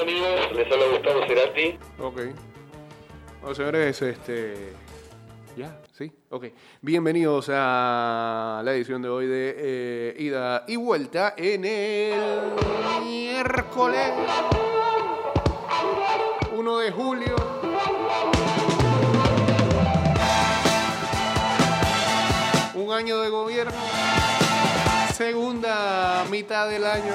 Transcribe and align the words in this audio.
amigos, 0.00 0.52
les 0.54 0.72
habla 0.72 0.86
Gustavo 0.92 1.20
Cerati. 1.26 1.78
Ok. 1.98 2.20
Bueno, 3.40 3.54
señores, 3.54 4.00
este. 4.02 4.72
Ya, 5.56 5.78
sí, 5.92 6.10
ok. 6.30 6.46
Bienvenidos 6.80 7.50
a 7.52 8.62
la 8.64 8.72
edición 8.72 9.02
de 9.02 9.08
hoy 9.08 9.26
de 9.26 9.54
eh, 9.58 10.16
Ida 10.18 10.64
y 10.68 10.76
Vuelta 10.76 11.34
en 11.36 11.64
el 11.64 12.20
miércoles 13.04 14.12
1 16.52 16.78
de 16.78 16.90
julio. 16.92 17.36
Un 22.74 22.92
año 22.92 23.20
de 23.20 23.28
gobierno. 23.28 23.72
Segunda 25.12 26.24
mitad 26.30 26.68
del 26.68 26.86
año. 26.86 27.12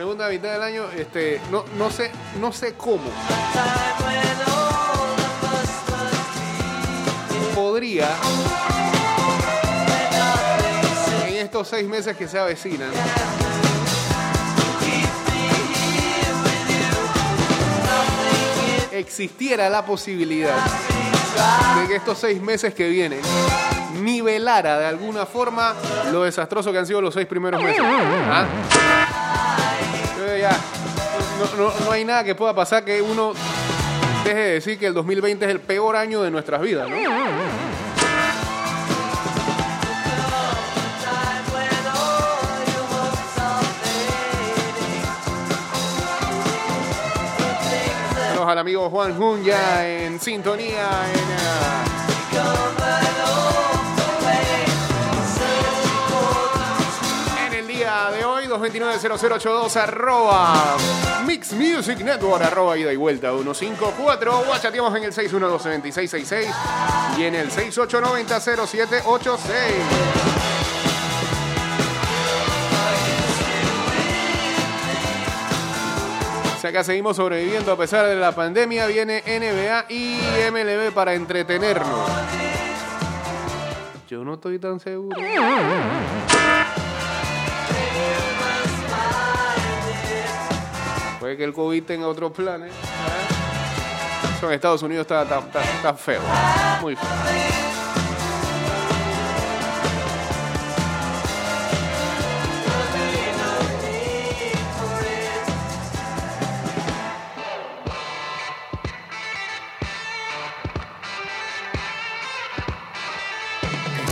Segunda 0.00 0.30
mitad 0.30 0.52
del 0.52 0.62
año, 0.62 0.84
este, 0.96 1.38
no, 1.50 1.62
no 1.76 1.90
sé, 1.90 2.10
no 2.40 2.52
sé 2.52 2.72
cómo. 2.72 3.04
Podría 7.54 8.08
en 11.28 11.36
estos 11.36 11.68
seis 11.68 11.86
meses 11.86 12.16
que 12.16 12.26
se 12.26 12.38
avecinan. 12.38 12.88
Existiera 18.92 19.68
la 19.68 19.84
posibilidad 19.84 20.56
de 21.78 21.88
que 21.88 21.96
estos 21.96 22.16
seis 22.16 22.40
meses 22.40 22.72
que 22.72 22.88
vienen 22.88 23.20
nivelara 24.00 24.78
de 24.78 24.86
alguna 24.86 25.26
forma 25.26 25.74
lo 26.10 26.22
desastroso 26.22 26.72
que 26.72 26.78
han 26.78 26.86
sido 26.86 27.02
los 27.02 27.12
seis 27.12 27.26
primeros 27.26 27.62
meses. 27.62 27.82
¿Ah? 27.84 28.46
No, 30.48 31.56
no- 31.64 31.72
no 31.84 31.90
hay 31.92 32.04
nada 32.04 32.24
que 32.24 32.34
pueda 32.34 32.54
pasar 32.54 32.84
que 32.84 33.00
uno 33.02 33.32
deje 34.24 34.38
de 34.38 34.52
decir 34.54 34.78
que 34.78 34.86
el 34.86 34.94
2020 34.94 35.44
es 35.44 35.50
el 35.50 35.60
peor 35.60 35.96
año 35.96 36.22
de 36.22 36.30
nuestras 36.30 36.60
vidas, 36.60 36.88
¿no? 36.88 36.96
Al 48.46 48.58
amigo 48.58 48.90
Juan 48.90 49.14
Jun 49.16 49.44
ya 49.44 49.86
en 49.86 50.18
sintonía 50.18 50.88
en, 51.14 51.36
ah, 51.38 51.84
2229-0082, 58.50 59.76
arroba 59.76 60.76
Mix 61.24 61.52
Music 61.52 62.00
Network, 62.00 62.42
arroba 62.42 62.76
ida 62.76 62.92
y 62.92 62.96
vuelta 62.96 63.30
154, 63.30 64.40
o 64.40 64.58
chateamos 64.58 64.96
en 64.96 65.04
el 65.04 65.12
612-2666 65.12 66.52
y 67.18 67.24
en 67.24 67.36
el 67.36 67.50
6890-0786. 67.50 70.10
Acá 76.70 76.84
seguimos 76.84 77.16
sobreviviendo 77.16 77.72
a 77.72 77.76
pesar 77.76 78.06
de 78.06 78.14
la 78.14 78.32
pandemia, 78.32 78.86
viene 78.86 79.24
NBA 79.26 79.86
y 79.88 80.20
MLB 80.52 80.94
para 80.94 81.14
entretenernos. 81.14 82.08
Yo 84.08 84.22
no 84.22 84.34
estoy 84.34 84.60
tan 84.60 84.78
seguro. 84.78 85.20
Puede 91.20 91.36
que 91.36 91.44
el 91.44 91.52
COVID 91.52 91.84
tenga 91.84 92.08
otros 92.08 92.32
planes. 92.32 92.72
Eso 94.38 94.46
en 94.48 94.54
Estados 94.54 94.82
Unidos 94.82 95.02
está, 95.02 95.22
está- 95.22 95.62
está- 95.62 95.94
feo. 95.94 96.22
Muy 96.80 96.96
feo. 96.96 97.08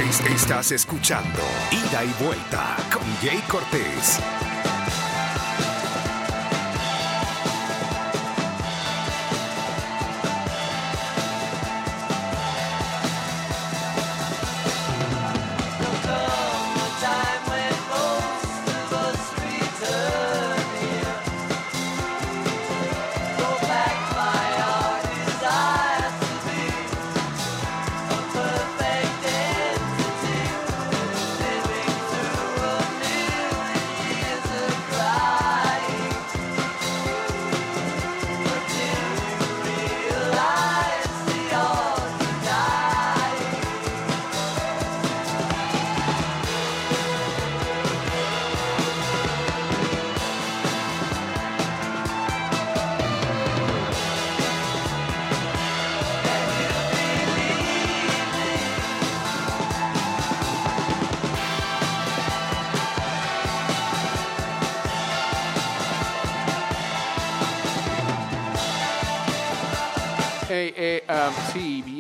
Es- 0.01 0.21
Estás 0.21 0.73
escuchando 0.73 1.41
Ida 1.71 2.05
y 2.05 2.25
Vuelta 2.25 2.77
con 2.93 3.03
Jay 3.21 3.43
Cortés. 3.49 4.21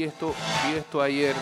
Esto, 0.08 0.34
vi 0.66 0.78
esto 0.78 1.00
ayer. 1.00 1.34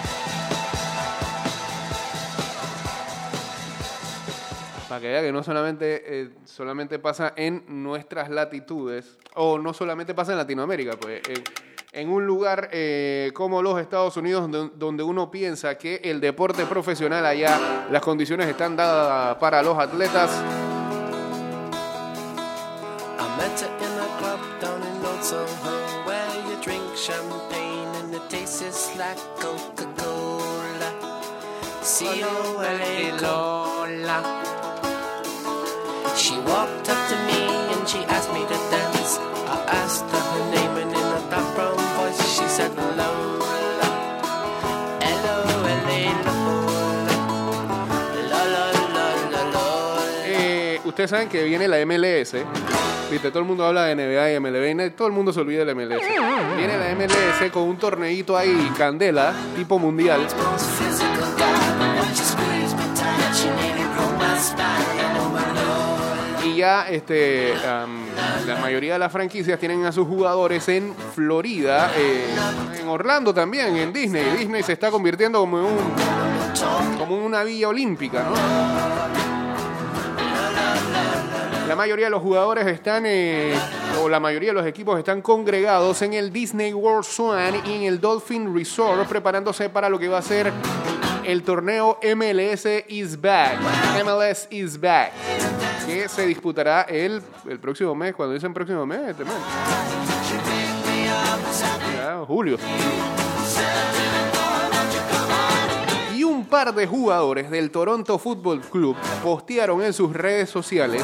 Para 4.89 5.01
que 5.01 5.09
vea 5.09 5.23
que 5.23 5.33
no 5.33 5.43
solamente, 5.43 6.03
eh, 6.07 6.31
solamente 6.45 6.99
pasa 6.99 7.33
en 7.37 7.65
nuestras 7.83 8.31
latitudes, 8.31 9.19
o 9.35 9.59
no 9.59 9.73
solamente 9.73 10.15
pasa 10.15 10.33
en 10.33 10.39
Latinoamérica, 10.39 10.93
pues 10.97 11.23
en, 11.29 11.43
en 11.93 12.09
un 12.09 12.27
lugar 12.27 12.69
eh, 12.73 13.33
como 13.35 13.63
los 13.63 13.81
Estados 13.81 14.17
Unidos, 14.17 14.51
donde, 14.51 14.75
donde 14.77 15.03
uno 15.03 15.31
piensa 15.31 15.77
que 15.77 16.01
el 16.05 16.21
deporte 16.21 16.67
profesional 16.67 17.25
allá, 17.27 17.87
las 17.91 18.03
condiciones 18.03 18.49
están 18.49 18.77
dadas 18.77 19.37
para 19.37 19.63
los 19.63 19.79
atletas. 19.79 20.31
Lola. 32.05 33.21
Lola. 33.21 34.23
Eh, 50.27 50.81
ustedes 50.85 51.11
saben 51.11 51.29
que 51.31 51.45
viene 51.45 51.67
la 51.67 51.79
MLS. 51.87 52.35
Viste, 53.11 53.31
todo 53.31 53.39
el 53.39 53.47
mundo 53.47 53.65
habla 53.65 53.85
de 53.85 53.95
NBA 53.95 54.33
y 54.33 54.41
MLB 54.41 54.87
y 54.87 54.91
todo 54.91 55.09
el 55.09 55.15
mundo 55.15 55.33
se 55.33 55.41
olvida 55.41 55.61
de 55.61 55.67
la 55.67 55.75
MLS. 55.75 56.03
Viene 56.59 56.77
la 56.77 56.95
MLS 56.95 57.51
con 57.51 57.63
un 57.63 57.79
torneito 57.79 58.37
ahí, 58.37 58.71
candela, 58.77 59.33
tipo 59.57 59.79
mundial. 59.79 60.27
Ya 66.57 66.89
este, 66.89 67.55
la 68.47 68.57
mayoría 68.61 68.95
de 68.95 68.99
las 68.99 69.13
franquicias 69.13 69.59
tienen 69.61 69.85
a 69.85 69.93
sus 69.93 70.07
jugadores 70.09 70.69
en 70.69 70.95
Florida, 71.15 71.93
eh, 71.97 72.35
en 72.81 72.89
Orlando 72.89 73.33
también, 73.33 73.77
en 73.77 73.93
Disney. 73.93 74.25
Disney 74.37 74.63
se 74.63 74.73
está 74.73 74.91
convirtiendo 74.91 75.39
como 75.41 75.59
un, 75.59 75.79
como 76.99 77.17
en 77.17 77.23
una 77.23 77.45
villa 77.45 77.69
olímpica, 77.69 78.25
¿no? 78.25 78.35
La 81.69 81.75
mayoría 81.75 82.07
de 82.07 82.11
los 82.11 82.23
jugadores 82.23 82.65
están, 82.67 83.05
eh, 83.07 83.53
o 84.01 84.09
la 84.09 84.21
mayoría 84.21 84.51
de 84.51 84.55
los 84.55 84.67
equipos 84.67 84.99
están 84.99 85.21
congregados 85.21 86.01
en 86.03 86.15
el 86.15 86.33
Disney 86.33 86.73
World 86.73 87.05
Swan 87.05 87.55
y 87.67 87.75
en 87.75 87.83
el 87.83 88.01
Dolphin 88.01 88.55
Resort, 88.55 89.09
preparándose 89.09 89.69
para 89.69 89.89
lo 89.89 89.99
que 89.99 90.09
va 90.09 90.19
a 90.19 90.23
ser 90.23 90.53
el 91.27 91.43
torneo 91.43 91.99
MLS 92.17 92.67
Is 92.89 93.21
Back. 93.21 93.59
MLS 94.05 94.47
Is 94.51 94.81
Back. 94.81 95.13
Que 95.85 96.09
se 96.09 96.25
disputará 96.25 96.83
el, 96.83 97.21
el 97.49 97.59
próximo 97.59 97.95
mes. 97.95 98.15
Cuando 98.15 98.35
dicen 98.35 98.55
próximo 98.55 98.87
mes, 98.87 99.01
este 99.09 99.25
mes. 99.25 99.35
Ya, 101.97 102.25
julio. 102.27 102.57
Y 106.15 106.23
un 106.23 106.45
par 106.47 106.73
de 106.73 106.87
jugadores 106.87 107.51
del 107.51 107.71
Toronto 107.73 108.19
Football 108.19 108.61
Club 108.61 108.97
postearon 109.23 109.83
en 109.83 109.93
sus 109.93 110.13
redes 110.13 110.49
sociales 110.49 111.03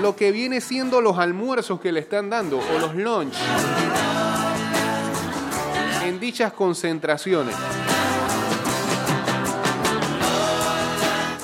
lo 0.00 0.16
que 0.16 0.32
viene 0.32 0.60
siendo 0.60 1.00
los 1.00 1.18
almuerzos 1.18 1.80
que 1.80 1.92
le 1.92 2.00
están 2.00 2.30
dando 2.30 2.58
o 2.58 2.78
los 2.78 2.94
lunch 2.94 3.36
en 6.04 6.18
dichas 6.18 6.52
concentraciones. 6.52 7.54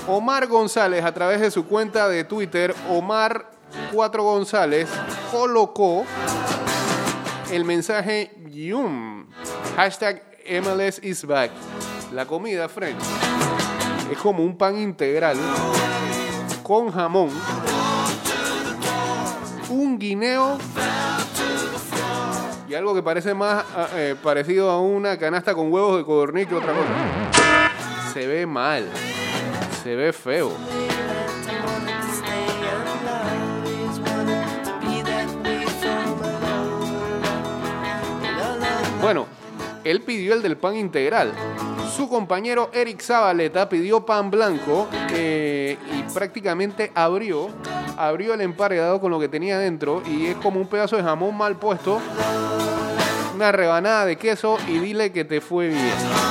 Omar 0.08 0.46
González, 0.46 1.04
a 1.04 1.12
través 1.12 1.40
de 1.40 1.50
su 1.50 1.66
cuenta 1.66 2.08
de 2.08 2.24
Twitter, 2.24 2.74
Omar 2.88 3.50
4 3.92 4.22
González, 4.22 4.88
colocó 5.30 6.06
el 7.50 7.64
mensaje 7.64 8.34
Yum. 8.50 9.26
Hashtag 9.76 10.22
MLS 10.62 10.98
is 11.02 11.26
back. 11.26 11.50
La 12.12 12.24
comida, 12.24 12.70
French, 12.70 13.02
es 14.10 14.16
como 14.16 14.42
un 14.42 14.56
pan 14.56 14.78
integral 14.78 15.36
con 16.62 16.90
jamón, 16.90 17.28
un 19.68 19.98
guineo 19.98 20.56
y 22.66 22.74
algo 22.74 22.94
que 22.94 23.02
parece 23.02 23.34
más 23.34 23.64
ah, 23.76 23.88
eh, 23.94 24.16
parecido 24.22 24.70
a 24.70 24.80
una 24.80 25.18
canasta 25.18 25.54
con 25.54 25.70
huevos 25.70 25.98
de 25.98 26.04
codorniz 26.04 26.48
que 26.48 26.54
otra 26.54 26.72
cosa. 26.72 28.12
Se 28.12 28.26
ve 28.26 28.46
mal. 28.46 28.90
Se 29.88 29.96
ve 29.96 30.12
feo. 30.12 30.52
Bueno, 39.00 39.26
él 39.84 40.02
pidió 40.02 40.34
el 40.34 40.42
del 40.42 40.58
pan 40.58 40.76
integral. 40.76 41.32
Su 41.96 42.06
compañero 42.10 42.68
Eric 42.74 43.00
Zabaleta 43.00 43.70
pidió 43.70 44.04
pan 44.04 44.30
blanco 44.30 44.88
eh, 45.10 45.78
y 45.90 46.02
prácticamente 46.12 46.92
abrió, 46.94 47.48
abrió 47.96 48.34
el 48.34 48.42
emparedado 48.42 49.00
con 49.00 49.10
lo 49.10 49.18
que 49.18 49.28
tenía 49.28 49.58
dentro 49.58 50.02
y 50.06 50.26
es 50.26 50.36
como 50.36 50.60
un 50.60 50.66
pedazo 50.66 50.98
de 50.98 51.02
jamón 51.02 51.34
mal 51.34 51.56
puesto, 51.56 51.98
una 53.34 53.52
rebanada 53.52 54.04
de 54.04 54.16
queso 54.16 54.58
y 54.68 54.80
dile 54.80 55.12
que 55.12 55.24
te 55.24 55.40
fue 55.40 55.68
bien. 55.68 56.27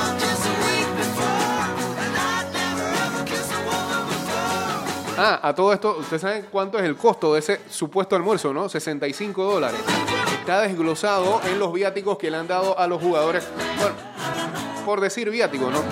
Ah, 5.20 5.40
a 5.42 5.52
todo 5.52 5.72
esto, 5.72 5.96
¿ustedes 5.98 6.22
saben 6.22 6.46
cuánto 6.48 6.78
es 6.78 6.84
el 6.84 6.96
costo 6.96 7.34
de 7.34 7.40
ese 7.40 7.60
supuesto 7.68 8.14
almuerzo, 8.14 8.54
no? 8.54 8.68
65 8.68 9.42
dólares. 9.42 9.80
Está 10.38 10.60
desglosado 10.60 11.40
en 11.44 11.58
los 11.58 11.72
viáticos 11.72 12.16
que 12.18 12.30
le 12.30 12.36
han 12.36 12.46
dado 12.46 12.78
a 12.78 12.86
los 12.86 13.02
jugadores. 13.02 13.44
Bueno, 13.80 13.96
por 14.86 15.00
decir 15.00 15.28
viático, 15.28 15.72
¿no? 15.72 15.82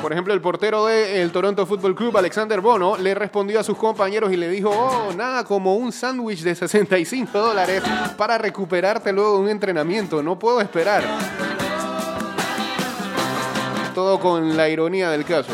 Por 0.00 0.12
ejemplo, 0.12 0.32
el 0.32 0.40
portero 0.40 0.86
del 0.86 1.30
Toronto 1.30 1.66
Football 1.66 1.94
Club, 1.94 2.16
Alexander 2.16 2.62
Bono, 2.62 2.96
le 2.96 3.14
respondió 3.14 3.60
a 3.60 3.62
sus 3.62 3.76
compañeros 3.76 4.32
y 4.32 4.38
le 4.38 4.48
dijo, 4.48 4.70
oh, 4.70 5.12
nada 5.12 5.44
como 5.44 5.76
un 5.76 5.92
sándwich 5.92 6.40
de 6.40 6.54
65 6.54 7.38
dólares 7.38 7.82
para 8.16 8.38
recuperarte 8.38 9.12
luego 9.12 9.34
de 9.34 9.38
un 9.40 9.48
entrenamiento. 9.50 10.22
No 10.22 10.38
puedo 10.38 10.62
esperar. 10.62 11.04
Todo 13.94 14.18
con 14.18 14.56
la 14.56 14.68
ironía 14.68 15.08
del 15.10 15.24
caso. 15.24 15.52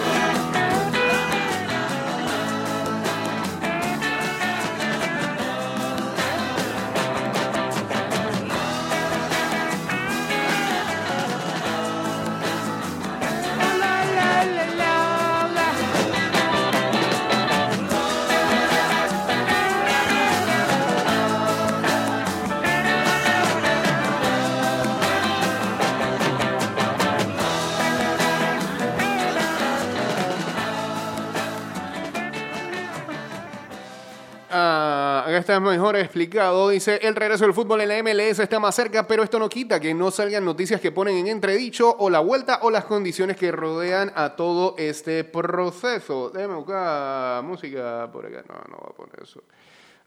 Está 35.50 35.58
mejor 35.58 35.96
explicado. 35.96 36.68
Dice, 36.68 37.00
el 37.02 37.16
regreso 37.16 37.44
del 37.44 37.52
fútbol 37.52 37.80
en 37.80 37.88
la 37.88 38.00
MLS 38.04 38.38
está 38.38 38.60
más 38.60 38.72
cerca, 38.72 39.08
pero 39.08 39.24
esto 39.24 39.36
no 39.40 39.48
quita 39.48 39.80
que 39.80 39.92
no 39.92 40.12
salgan 40.12 40.44
noticias 40.44 40.80
que 40.80 40.92
ponen 40.92 41.16
en 41.16 41.26
entredicho 41.26 41.96
o 41.98 42.08
la 42.08 42.20
vuelta 42.20 42.60
o 42.62 42.70
las 42.70 42.84
condiciones 42.84 43.36
que 43.36 43.50
rodean 43.50 44.12
a 44.14 44.36
todo 44.36 44.76
este 44.78 45.24
proceso. 45.24 46.30
Déjame 46.30 46.54
buscar 46.54 47.42
música 47.42 48.08
por 48.12 48.26
acá. 48.26 48.44
No, 48.48 48.54
no 48.70 48.78
voy 48.78 48.90
a 48.90 48.94
poner 48.94 49.20
eso. 49.24 49.42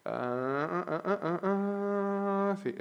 Ah, 0.06 0.86
ah, 0.88 1.02
ah, 1.06 1.20
ah, 1.22 1.40
ah. 1.44 2.58
Sí. 2.64 2.74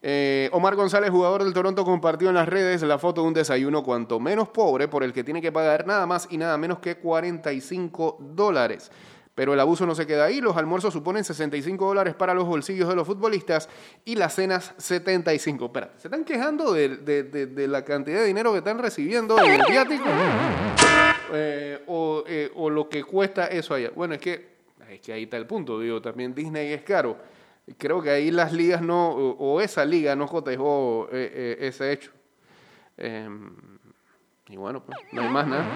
Eh, 0.00 0.48
Omar 0.52 0.74
González, 0.74 1.10
jugador 1.10 1.44
del 1.44 1.52
Toronto, 1.52 1.84
compartió 1.84 2.30
en 2.30 2.36
las 2.36 2.48
redes 2.48 2.80
la 2.82 2.98
foto 2.98 3.20
de 3.20 3.28
un 3.28 3.34
desayuno 3.34 3.82
cuanto 3.82 4.18
menos 4.18 4.48
pobre 4.48 4.88
por 4.88 5.02
el 5.02 5.12
que 5.12 5.22
tiene 5.22 5.42
que 5.42 5.52
pagar 5.52 5.86
nada 5.86 6.06
más 6.06 6.28
y 6.30 6.38
nada 6.38 6.56
menos 6.56 6.78
que 6.78 6.96
45 6.96 8.16
dólares. 8.20 8.90
Pero 9.38 9.54
el 9.54 9.60
abuso 9.60 9.86
no 9.86 9.94
se 9.94 10.04
queda 10.04 10.24
ahí. 10.24 10.40
Los 10.40 10.56
almuerzos 10.56 10.92
suponen 10.92 11.22
65 11.22 11.86
dólares 11.86 12.12
para 12.16 12.34
los 12.34 12.44
bolsillos 12.44 12.88
de 12.88 12.96
los 12.96 13.06
futbolistas 13.06 13.68
y 14.04 14.16
las 14.16 14.34
cenas 14.34 14.74
75. 14.78 15.66
Espera, 15.66 15.92
¿se 15.96 16.08
están 16.08 16.24
quejando 16.24 16.72
de, 16.72 16.96
de- 16.96 17.22
de- 17.22 17.68
la 17.68 17.84
cantidad 17.84 18.18
de 18.18 18.24
dinero 18.26 18.50
que 18.50 18.58
están 18.58 18.80
recibiendo 18.80 19.38
en 19.38 19.60
el 19.60 19.62
viático? 19.70 20.02
Eh, 21.32 21.84
o, 21.86 22.24
eh, 22.26 22.50
o 22.56 22.68
lo 22.68 22.88
que 22.88 23.04
cuesta 23.04 23.46
eso 23.46 23.74
allá. 23.74 23.92
Bueno, 23.94 24.14
es 24.14 24.20
que, 24.20 24.48
es 24.90 25.00
que 25.00 25.12
ahí 25.12 25.22
está 25.22 25.36
el 25.36 25.46
punto. 25.46 25.78
Digo, 25.78 26.02
también 26.02 26.34
Disney 26.34 26.72
es 26.72 26.82
caro. 26.82 27.16
Creo 27.76 28.02
que 28.02 28.10
ahí 28.10 28.32
las 28.32 28.52
ligas 28.52 28.82
no, 28.82 29.10
o, 29.10 29.60
esa 29.60 29.84
liga 29.84 30.16
no 30.16 30.26
cotejó 30.26 31.08
eh, 31.12 31.58
ese 31.60 31.92
hecho. 31.92 32.10
Y 34.50 34.56
bueno, 34.56 34.82
pues 34.82 34.98
no 35.12 35.22
hay 35.22 35.28
más 35.28 35.46
nada. 35.46 35.66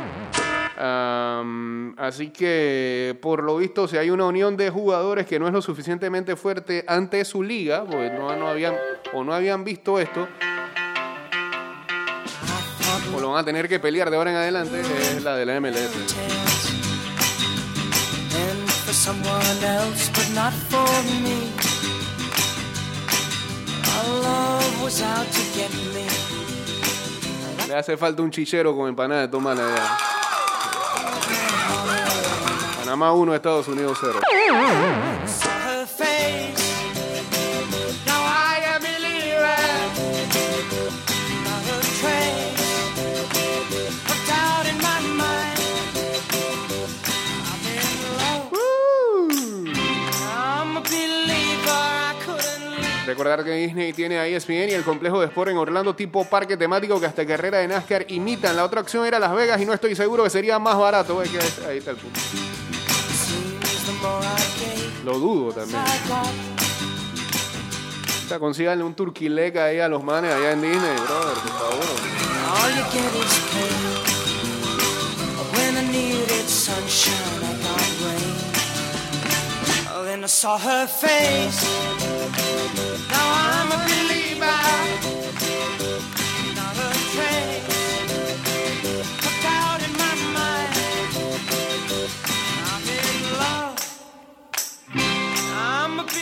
Así 1.99 2.31
que, 2.31 3.19
por 3.21 3.43
lo 3.43 3.59
visto, 3.59 3.87
si 3.87 3.99
hay 3.99 4.09
una 4.11 4.25
unión 4.25 4.57
de 4.57 4.71
jugadores 4.71 5.27
que 5.27 5.39
no 5.39 5.47
es 5.47 5.53
lo 5.53 5.61
suficientemente 5.61 6.37
fuerte 6.37 6.85
ante 6.89 7.25
su 7.25 7.43
liga, 7.43 7.85
porque 7.85 8.11
no, 8.11 8.35
no 8.37 8.49
habían 8.49 8.75
o 9.13 9.23
no 9.25 9.35
habían 9.35 9.63
visto 9.65 9.99
esto, 9.99 10.27
o 13.15 13.21
lo 13.21 13.31
van 13.31 13.43
a 13.43 13.45
tener 13.45 13.69
que 13.69 13.79
pelear 13.79 14.11
de 14.11 14.17
ahora 14.17 14.31
en 14.31 14.37
adelante, 14.37 14.81
es 14.81 15.23
la 15.23 15.37
de 15.37 15.47
la 15.47 15.61
MLS. 15.61 16.17
Le 27.73 27.79
hace 27.79 27.97
falta 27.97 28.21
un 28.21 28.31
chichero 28.31 28.77
con 28.77 28.87
empanada 28.87 29.23
de 29.23 29.29
tomate 29.29 29.63
allá. 29.63 29.97
Panamá 32.77 33.15
1, 33.15 33.35
Estados 33.35 33.67
Unidos 33.67 33.97
0. 33.99 34.21
Recordar 53.23 53.45
que 53.45 53.53
Disney 53.53 53.93
tiene 53.93 54.19
a 54.19 54.27
ESPN 54.27 54.71
y 54.71 54.73
el 54.73 54.83
complejo 54.83 55.21
de 55.21 55.27
sport 55.27 55.53
en 55.53 55.57
Orlando 55.57 55.95
tipo 55.95 56.25
parque 56.25 56.57
temático 56.57 56.99
que 56.99 57.07
hasta 57.07 57.25
carrera 57.25 57.59
de 57.59 57.69
NASCAR 57.69 58.05
imitan. 58.09 58.57
La 58.57 58.65
otra 58.65 58.81
opción 58.81 59.07
era 59.07 59.21
Las 59.21 59.33
Vegas 59.33 59.61
y 59.61 59.65
no 59.65 59.73
estoy 59.73 59.95
seguro 59.95 60.25
que 60.25 60.31
sería 60.31 60.59
más 60.59 60.77
barato. 60.77 61.21
Ahí 61.21 61.79
está 61.79 61.93
el 61.93 61.99
punto. 61.99 62.19
Lo 65.05 65.21
dudo 65.21 65.53
también. 65.53 65.81
O 68.25 68.29
sea, 68.29 68.41
consíganle 68.41 68.83
un 68.83 68.95
turquileca 68.95 69.67
ahí 69.67 69.79
a 69.79 69.87
los 69.87 70.03
manes 70.03 70.35
allá 70.35 70.51
en 70.51 70.63
Disney, 70.63 70.81
brother, 70.81 71.35
por 71.35 71.53
favor. 71.53 71.85
I 80.23 80.27
saw 80.27 80.57
her 80.57 80.87
face. 80.87 81.65
Now. 83.11 83.33
I'm 83.35 83.73
a 83.73 83.77
believer. 83.85 84.13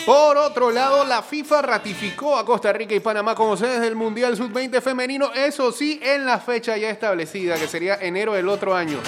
Por 0.06 0.36
otro 0.38 0.70
lado, 0.70 1.04
la 1.04 1.22
FIFA 1.22 1.62
ratificó 1.62 2.36
a 2.36 2.44
Costa 2.44 2.72
Rica 2.72 2.94
y 2.94 3.00
Panamá 3.00 3.34
como 3.34 3.56
sedes 3.56 3.80
del 3.80 3.94
Mundial 3.94 4.36
Sub-20 4.36 4.80
femenino, 4.80 5.30
eso 5.34 5.70
sí, 5.70 6.00
en 6.02 6.24
la 6.24 6.40
fecha 6.40 6.76
ya 6.76 6.90
establecida, 6.90 7.56
que 7.56 7.68
sería 7.68 7.96
enero 8.00 8.32
del 8.32 8.48
otro 8.48 8.74
año. 8.74 8.98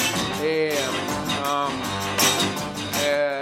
Eh, 0.42 0.78
um, 1.44 1.72
eh, 3.02 3.41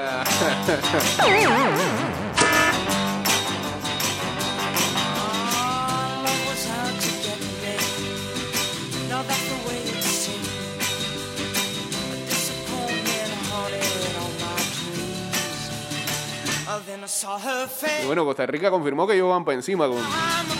y 18.02 18.06
bueno, 18.06 18.24
Costa 18.24 18.46
Rica 18.46 18.70
confirmó 18.70 19.06
que 19.06 19.14
ellos 19.14 19.28
van 19.28 19.44
para 19.44 19.56
encima 19.56 19.88
con, 19.88 19.98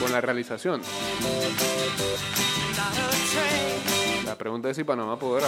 con 0.01 0.13
la 0.13 0.21
realización. 0.21 0.83
La 4.25 4.37
pregunta 4.37 4.71
es 4.71 4.77
si 4.77 4.85
Panamá 4.85 5.19
podrá. 5.19 5.47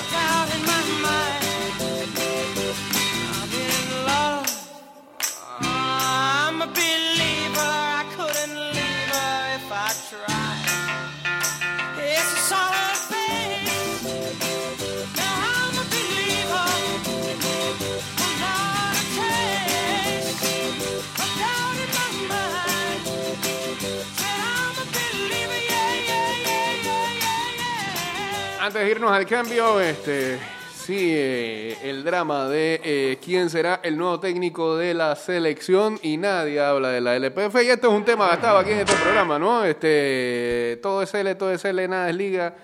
Antes 28.62 28.84
de 28.84 28.90
irnos 28.92 29.10
al 29.10 29.26
cambio, 29.26 29.80
este, 29.80 30.38
sí, 30.72 31.10
eh, 31.12 31.76
el 31.82 32.04
drama 32.04 32.48
de 32.48 32.80
eh, 32.84 33.18
quién 33.20 33.50
será 33.50 33.80
el 33.82 33.96
nuevo 33.96 34.20
técnico 34.20 34.76
de 34.76 34.94
la 34.94 35.16
selección 35.16 35.98
y 36.00 36.16
nadie 36.16 36.60
habla 36.60 36.90
de 36.90 37.00
la 37.00 37.16
LPF 37.16 37.56
y 37.64 37.70
esto 37.70 37.88
es 37.88 37.92
un 37.94 38.04
tema 38.04 38.28
gastado 38.28 38.58
aquí 38.58 38.70
en 38.70 38.78
este 38.80 38.94
programa, 39.02 39.36
¿no? 39.36 39.64
Este, 39.64 40.78
todo 40.80 41.02
es 41.02 41.12
L, 41.12 41.34
todo 41.34 41.50
es 41.50 41.64
L, 41.64 41.88
nada 41.88 42.08
es 42.08 42.14
liga, 42.14 42.54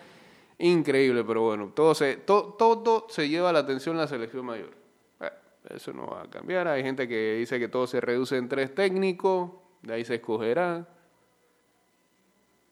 increíble, 0.59 1.25
pero 1.25 1.43
bueno, 1.43 1.73
todo 1.75 1.93
se, 1.97 2.19
to- 2.19 2.55
todo 2.57 3.07
se 3.09 3.29
lleva 3.29 3.53
la 3.53 3.59
atención 3.61 3.97
en 3.97 4.03
la 4.03 4.09
selección 4.09 4.45
mayor. 4.47 4.71
Eso 5.69 5.93
no 5.93 6.07
va 6.07 6.23
a 6.23 6.31
cambiar, 6.31 6.69
hay 6.69 6.83
gente 6.85 7.09
que 7.09 7.35
dice 7.41 7.59
que 7.59 7.67
todo 7.69 7.89
se 7.89 8.01
reduce 8.01 8.37
en 8.37 8.49
tres 8.49 8.73
técnicos, 8.73 9.51
de 9.83 9.95
ahí 9.95 10.05
se 10.05 10.15
escogerá. 10.15 10.87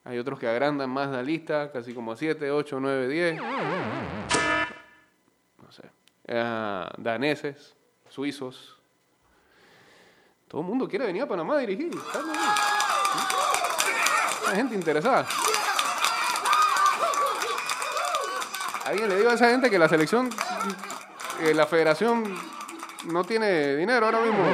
Hay 0.06 0.18
otros 0.18 0.38
que 0.38 0.46
agrandan 0.46 0.88
más 0.88 1.10
la 1.10 1.20
lista, 1.20 1.72
casi 1.72 1.92
como 1.92 2.12
a 2.12 2.16
7, 2.16 2.48
8, 2.48 2.78
9, 2.78 3.08
10. 3.08 3.40
No 5.60 5.72
sé. 5.72 5.82
Ah, 6.28 6.92
daneses, 6.96 7.75
suizos. 8.08 8.78
Todo 10.46 10.60
el 10.60 10.66
mundo 10.68 10.88
quiere 10.88 11.06
venir 11.06 11.22
a 11.22 11.26
Panamá 11.26 11.56
a 11.56 11.58
dirigir. 11.58 11.90
Hay 14.46 14.54
gente 14.54 14.76
interesada. 14.76 15.26
Alguien 18.84 19.08
le 19.08 19.16
dijo 19.16 19.30
a 19.30 19.34
esa 19.34 19.50
gente 19.50 19.68
que 19.68 19.78
la 19.80 19.88
selección, 19.88 20.30
eh, 21.42 21.52
la 21.52 21.66
federación 21.66 22.22
no 23.06 23.25
tiene 23.25 23.75
dinero 23.75 24.06
ahora 24.06 24.20
mismo. 24.20 24.44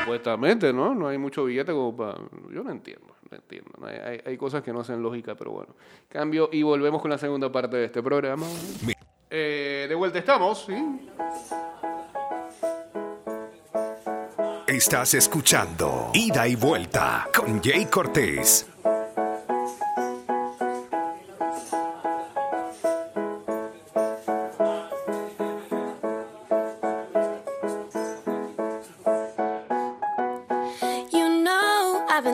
Supuestamente, 0.00 0.72
¿no? 0.72 0.94
No 0.94 1.08
hay 1.08 1.18
mucho 1.18 1.44
billete 1.44 1.72
como 1.72 1.94
para... 1.94 2.16
Yo 2.50 2.64
no 2.64 2.70
entiendo, 2.70 3.14
entiendo. 3.34 3.70
Hay, 3.84 3.96
hay- 3.96 4.20
hay 4.26 4.36
cosas 4.36 4.62
que 4.62 4.72
no 4.72 4.80
hacen 4.80 5.02
lógica, 5.02 5.34
pero 5.34 5.52
bueno. 5.52 5.74
Cambio 6.08 6.48
y 6.52 6.62
volvemos 6.62 7.00
con 7.00 7.10
la 7.10 7.18
segunda 7.18 7.50
parte 7.50 7.76
de 7.76 7.86
este 7.86 8.02
programa. 8.02 8.46
Eh, 9.30 9.86
de 9.88 9.94
vuelta 9.94 10.18
estamos, 10.18 10.64
¿sí? 10.66 11.08
Estás 14.66 15.14
escuchando 15.14 16.10
Ida 16.14 16.46
y 16.48 16.54
Vuelta 16.54 17.28
con 17.34 17.62
Jay 17.62 17.86
Cortés. 17.86 18.66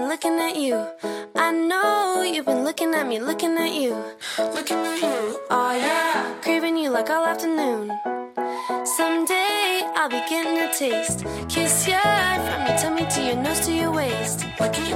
Looking 0.09 0.41
at 0.41 0.57
you. 0.57 0.87
I 1.37 1.53
know 1.53 2.23
you've 2.23 2.47
been 2.47 2.65
looking 2.65 2.95
at 2.95 3.07
me, 3.07 3.21
looking 3.21 3.59
at 3.59 3.75
you. 3.75 3.93
Looking 4.39 4.79
at 4.79 5.01
you. 5.03 5.39
Oh 5.51 5.73
yeah. 5.77 6.35
Craving 6.41 6.79
you 6.79 6.89
like 6.89 7.11
all 7.11 7.27
afternoon. 7.27 7.93
Someday 8.97 9.83
I'll 9.97 10.09
be 10.09 10.23
getting 10.31 10.59
a 10.67 10.73
taste. 10.73 11.27
Kiss 11.51 11.89
eye 11.93 12.39
from 12.49 12.61
your 12.67 12.79
tummy 12.79 13.05
to 13.15 13.21
your 13.23 13.37
nose 13.37 13.61
to 13.67 13.73
your 13.73 13.93
waist. 13.93 14.47
Licking 14.59 14.87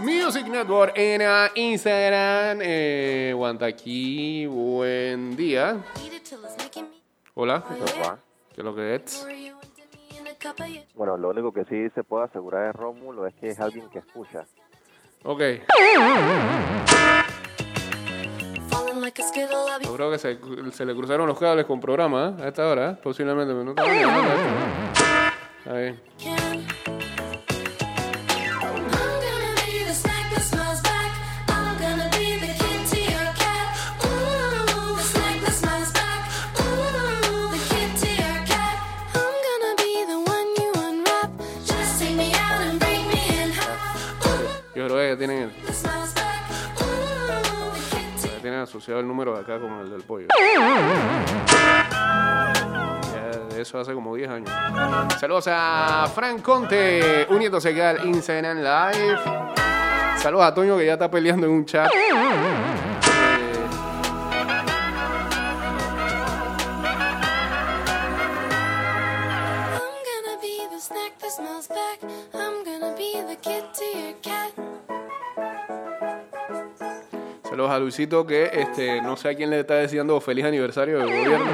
Music 0.00 0.46
Network 0.46 0.92
en 0.96 1.22
ah, 1.22 1.50
Instagram. 1.54 2.60
Eh, 2.62 3.30
aguanta 3.32 3.66
aquí, 3.66 4.46
buen 4.46 5.36
día. 5.36 5.84
Hola, 7.34 7.64
¿qué 8.54 8.60
es 8.60 8.64
lo 8.64 8.74
que 8.74 8.94
es? 8.94 9.26
A 10.44 10.54
Bueno, 10.94 11.16
lo 11.16 11.28
único 11.30 11.52
que 11.52 11.64
sí 11.64 11.90
se 11.94 12.04
puede 12.04 12.24
asegurar 12.24 12.66
de 12.66 12.72
Rómulo 12.72 13.26
es 13.26 13.34
que 13.34 13.48
es 13.48 13.60
alguien 13.60 13.88
que 13.90 13.98
escucha. 13.98 14.46
Ok, 15.24 15.40
a 15.40 15.62
yo 19.82 19.94
creo 19.94 20.10
que 20.10 20.18
se, 20.18 20.38
se 20.72 20.84
le 20.84 20.94
cruzaron 20.94 21.26
los 21.26 21.38
cables 21.38 21.66
con 21.66 21.80
programa 21.80 22.36
¿eh? 22.38 22.44
a 22.44 22.48
esta 22.48 22.66
hora, 22.66 22.90
¿eh? 22.90 22.96
posiblemente. 23.02 23.52
no 23.52 23.74
de 23.74 23.82
esto, 23.82 24.10
¿no? 24.10 24.22
Está 25.58 25.74
bien. 25.74 26.00
can. 26.18 26.38
I'm 26.38 26.51
asociado 48.72 49.00
el 49.00 49.06
número 49.06 49.34
de 49.34 49.40
acá 49.40 49.60
con 49.60 49.70
el 49.80 49.90
del 49.90 50.02
pollo. 50.02 50.28
Eso 53.54 53.78
hace 53.78 53.92
como 53.92 54.16
10 54.16 54.30
años. 54.30 54.50
Saludos 55.20 55.44
a 55.48 56.10
Frank 56.14 56.40
Conte, 56.40 57.26
uniéndose 57.28 57.68
acá 57.68 57.90
al 57.90 58.08
Instagram 58.08 58.62
Live. 58.62 59.20
Saludos 60.16 60.46
a 60.46 60.54
Toño 60.54 60.78
que 60.78 60.86
ya 60.86 60.94
está 60.94 61.10
peleando 61.10 61.46
en 61.46 61.52
un 61.52 61.66
chat. 61.66 61.90
Saludos 77.52 77.70
a 77.70 77.78
Luisito 77.78 78.26
que 78.26 78.48
este, 78.50 79.02
no 79.02 79.14
sé 79.16 79.28
a 79.28 79.34
quién 79.34 79.50
le 79.50 79.60
está 79.60 79.74
deseando 79.74 80.18
feliz 80.22 80.44
aniversario 80.46 80.98
del 81.00 81.06
gobierno. 81.06 81.44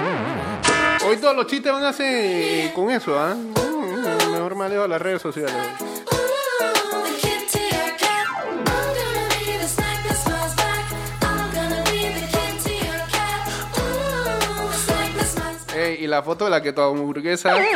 Hoy 1.08 1.16
todos 1.16 1.34
los 1.34 1.46
chistes 1.48 1.72
van 1.72 1.82
a 1.84 1.92
ser 1.92 2.72
con 2.72 2.88
eso, 2.90 3.18
¿ah? 3.18 3.34
Mm, 3.34 4.30
Mejor 4.32 4.54
me 4.54 4.66
alejo 4.66 4.82
de 4.82 4.88
las 4.88 5.02
redes 5.02 5.20
sociales. 5.22 5.52
Ooh, 5.52 7.02
the 7.02 7.10
kid 7.20 7.48
to 7.50 7.58
your 7.58 7.96
cat. 7.96 8.28
I'm 8.38 8.64
gonna 8.64 9.28
be 9.40 9.58
the 9.58 9.66
snack 9.66 10.04
that 10.06 10.16
smiles 10.16 10.54
back. 10.54 10.84
I'm 11.22 11.52
gonna 11.52 11.82
be 11.90 12.14
the 12.14 12.26
kid 12.30 12.62
to 12.62 12.70
your 12.70 13.02
cat. 13.10 13.48
Ooh, 13.78 14.68
the 14.70 14.76
snack 14.76 15.14
that 15.16 15.26
smiles 15.26 15.66
back. 15.66 15.76
Ey, 15.76 16.04
y 16.04 16.06
la 16.06 16.22
foto 16.22 16.44
de 16.44 16.50
la 16.52 16.62
que 16.62 16.72
tu 16.72 16.80
hamburguesa 16.80 17.54
ve, 17.54 17.66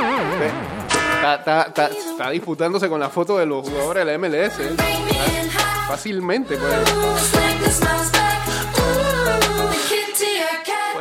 está, 1.17 1.35
está- 1.35 1.63
está- 1.63 1.89
está 1.89 2.31
disputándose 2.31 2.89
con 2.89 3.01
la 3.01 3.09
foto 3.09 3.37
de 3.39 3.47
los 3.47 3.69
jugadores 3.69 4.07
de 4.07 4.13
la 4.13 4.19
MLS. 4.19 4.61
¿eh? 4.61 4.77
Fácilmente 5.89 6.57
pues. 6.57 7.42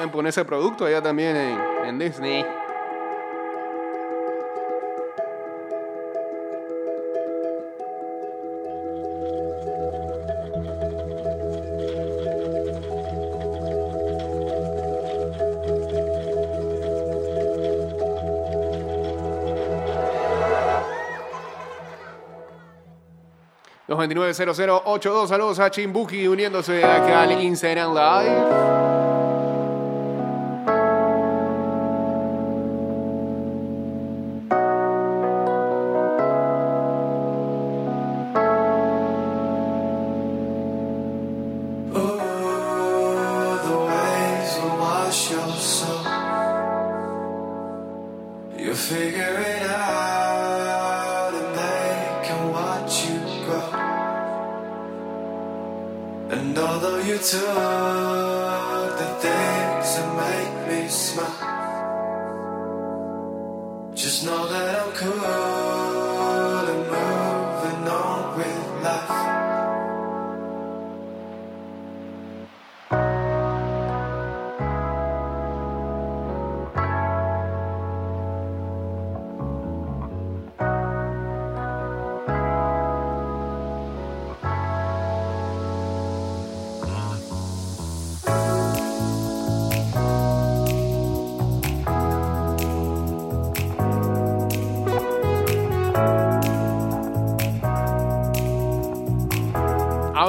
Pueden 0.02 0.12
poner 0.12 0.30
ese 0.30 0.44
producto 0.46 0.86
allá 0.86 1.00
también 1.00 1.36
en, 1.36 1.60
en 1.86 2.00
Disney. 2.00 2.44
290082, 23.88 25.30
saludos 25.30 25.60
a 25.60 25.70
Chimbuki 25.70 26.28
uniéndose 26.28 26.84
acá 26.84 27.22
al 27.22 27.40
Instagram 27.44 27.94
Live. 27.94 28.81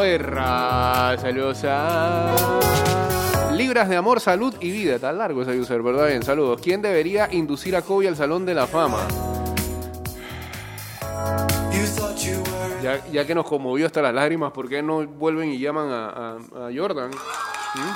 A 0.03 0.05
ver, 0.05 0.35
ah, 0.37 1.17
saludos 1.17 1.63
a... 1.63 2.35
Libras 3.53 3.89
de 3.89 3.95
amor, 3.95 4.19
salud 4.19 4.53
y 4.59 4.73
vida. 4.73 4.97
Está 4.97 5.13
largo 5.13 5.43
ese 5.43 5.57
user, 5.57 5.81
¿verdad? 5.81 6.09
Bien, 6.09 6.25
saludos. 6.25 6.61
¿Quién 6.61 6.83
debería 6.83 7.29
inducir 7.31 7.77
a 7.77 7.83
Kobe 7.83 8.09
al 8.09 8.17
Salón 8.17 8.45
de 8.45 8.53
la 8.53 8.67
Fama? 8.67 8.99
Ya, 12.83 13.07
ya 13.13 13.25
que 13.25 13.33
nos 13.33 13.47
conmovió 13.47 13.87
hasta 13.87 14.03
las 14.03 14.13
lágrimas, 14.13 14.51
¿por 14.51 14.69
qué 14.69 14.83
no 14.83 15.07
vuelven 15.07 15.53
y 15.53 15.61
llaman 15.61 15.87
a 15.89 16.37
Jordan? 16.77 17.13
¿Mm? 17.13 17.93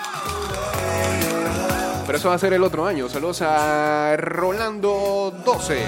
Pero 2.07 2.19
eso 2.19 2.29
va 2.29 2.37
a 2.37 2.39
ser 2.39 2.53
el 2.53 2.63
otro 2.63 2.87
año. 2.87 3.09
Saludos 3.09 3.43
a 3.43 4.17
Rolando 4.17 5.35
12. 5.45 5.87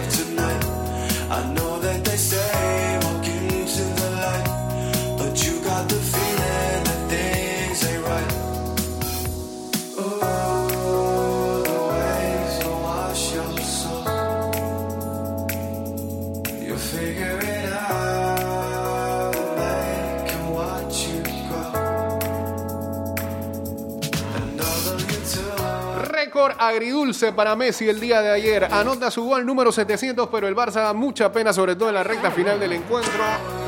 Agridulce 26.46 27.33
para 27.33 27.57
Messi 27.57 27.88
el 27.88 27.98
día 27.98 28.22
de 28.22 28.31
ayer. 28.31 28.64
Anota 28.70 29.11
su 29.11 29.24
gol 29.24 29.44
número 29.44 29.72
700, 29.72 30.29
pero 30.29 30.46
el 30.46 30.55
Barça 30.55 30.83
da 30.83 30.92
mucha 30.92 31.33
pena, 31.33 31.53
sobre 31.53 31.74
todo 31.74 31.88
en 31.88 31.96
la 31.96 32.05
recta 32.05 32.31
final 32.31 32.61
del 32.61 32.72
encuentro. 32.72 33.12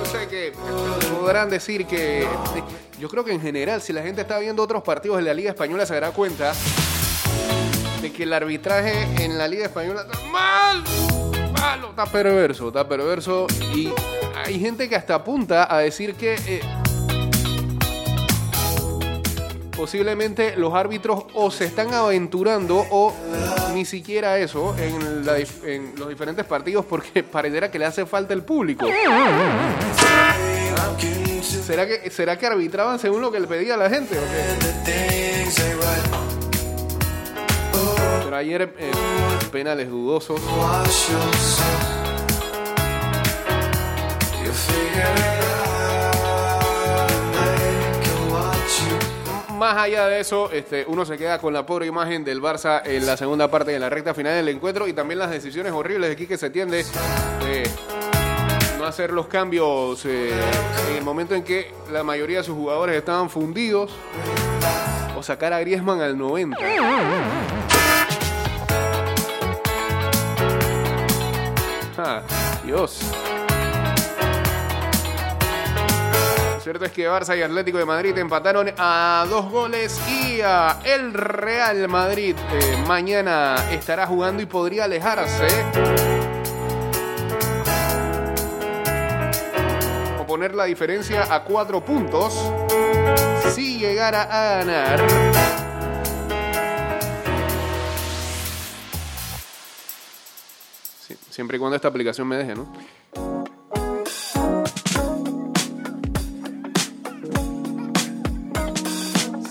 Yo 0.05 0.11
sé 0.11 0.29
que 0.29 0.53
podrán 1.19 1.51
decir 1.51 1.87
que. 1.87 2.27
Yo 2.99 3.09
creo 3.09 3.25
que 3.25 3.33
en 3.33 3.41
general, 3.41 3.81
si 3.83 3.93
la 3.93 4.03
gente 4.03 4.21
está 4.21 4.39
viendo 4.39 4.63
otros 4.63 4.83
partidos 4.83 5.17
de 5.17 5.25
la 5.25 5.35
Liga 5.35 5.51
Española, 5.51 5.85
se 5.87 5.95
dará 5.95 6.11
cuenta 6.13 6.53
de 8.01 8.13
que 8.13 8.23
el 8.23 8.33
arbitraje 8.33 9.09
en 9.25 9.37
la 9.37 9.49
Liga 9.49 9.65
Española 9.65 10.03
está 10.03 10.19
mal. 10.29 10.85
Malo, 11.53 11.91
está 11.91 12.07
perverso, 12.07 12.69
está 12.69 12.89
perverso. 12.89 13.47
Y 13.75 13.91
hay 14.45 14.61
gente 14.61 14.89
que 14.89 14.97
hasta 14.97 15.17
apunta 15.17 15.75
a 15.75 15.79
decir 15.79 16.15
que. 16.15 16.35
eh, 16.47 16.61
posiblemente 19.81 20.57
los 20.59 20.75
árbitros 20.75 21.25
o 21.33 21.51
se 21.51 21.65
están 21.65 21.95
aventurando 21.95 22.85
o 22.91 23.15
ni 23.73 23.87
siquiera 23.87 24.37
eso 24.37 24.77
en, 24.77 25.25
los 25.97 26.07
diferentes 26.07 26.45
partidos 26.45 26.85
porque 26.85 27.23
pareciera 27.33 27.71
que 27.71 27.79
le 27.79 27.87
hace 27.87 28.05
falta 28.05 28.35
el 28.35 28.43
público. 28.43 28.87
¿Será 31.41 31.87
que, 31.87 32.11
¿Será 32.11 32.39
que 32.39 32.47
arbitraban 32.47 32.99
según 32.99 33.23
lo 33.23 33.33
que 33.33 33.41
le 33.41 33.47
pedía 33.47 33.79
la 33.79 33.89
gente? 33.89 34.19
o 34.19 34.21
qué? 34.21 35.49
Pero 38.25 38.37
ayer 38.37 38.75
eh, 38.79 38.91
penales 39.51 39.89
dudosos. 39.89 40.43
Más 49.61 49.77
allá 49.77 50.07
de 50.07 50.21
eso, 50.21 50.51
este, 50.53 50.87
uno 50.89 51.05
se 51.05 51.19
queda 51.19 51.39
con 51.39 51.53
la 51.53 51.67
pobre 51.67 51.85
imagen 51.85 52.25
del 52.25 52.41
Barça 52.41 52.81
en 52.83 53.05
la 53.05 53.19
segunda 53.19 53.51
parte 53.51 53.73
de 53.73 53.79
la 53.79 53.91
recta 53.91 54.15
final 54.15 54.33
del 54.33 54.49
encuentro 54.49 54.89
y 54.89 54.95
también 54.95 55.19
las 55.19 55.31
decisiones 55.31 55.75
horribles 55.75 56.09
de 56.09 56.17
Quique 56.17 56.39
Setién 56.39 56.71
de 56.71 56.81
eh, 56.81 57.65
no 58.79 58.87
hacer 58.87 59.13
los 59.13 59.27
cambios 59.27 60.03
eh, 60.07 60.31
en 60.89 60.97
el 60.97 61.05
momento 61.05 61.35
en 61.35 61.43
que 61.43 61.75
la 61.93 62.03
mayoría 62.03 62.39
de 62.39 62.45
sus 62.45 62.55
jugadores 62.55 62.97
estaban 62.97 63.29
fundidos 63.29 63.93
o 65.15 65.23
sacar 65.23 65.53
a 65.53 65.61
Griezmann 65.61 66.01
al 66.01 66.17
90. 66.17 66.57
Ah, 71.99 72.23
Dios. 72.65 73.03
Lo 76.61 76.65
cierto 76.65 76.85
es 76.85 76.93
que 76.93 77.09
Barça 77.09 77.39
y 77.39 77.41
Atlético 77.41 77.79
de 77.79 77.87
Madrid 77.87 78.19
empataron 78.19 78.71
a 78.77 79.25
dos 79.31 79.51
goles 79.51 79.99
y 80.11 80.43
ah, 80.43 80.79
el 80.85 81.15
Real 81.15 81.89
Madrid 81.89 82.37
eh, 82.53 82.85
mañana 82.87 83.55
estará 83.71 84.07
jugando 84.07 84.43
y 84.43 84.47
podría 84.47 84.85
alejarse 84.85 85.47
o 90.21 90.27
poner 90.27 90.55
la 90.55 90.65
diferencia 90.65 91.35
a 91.35 91.45
cuatro 91.45 91.83
puntos 91.83 92.39
si 93.55 93.79
llegara 93.79 94.25
a 94.25 94.59
ganar. 94.59 95.01
Siempre 101.31 101.57
y 101.57 101.59
cuando 101.59 101.77
esta 101.77 101.89
aplicación 101.89 102.29
me 102.29 102.37
deje, 102.37 102.55
¿no? 102.55 103.00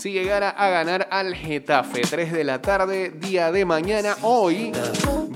Si 0.09 0.13
llegara 0.13 0.49
a 0.49 0.69
ganar 0.69 1.07
al 1.11 1.35
Getafe. 1.35 2.01
3 2.01 2.31
de 2.31 2.43
la 2.43 2.59
tarde, 2.61 3.11
día 3.11 3.51
de 3.51 3.63
mañana. 3.63 4.17
Hoy, 4.23 4.71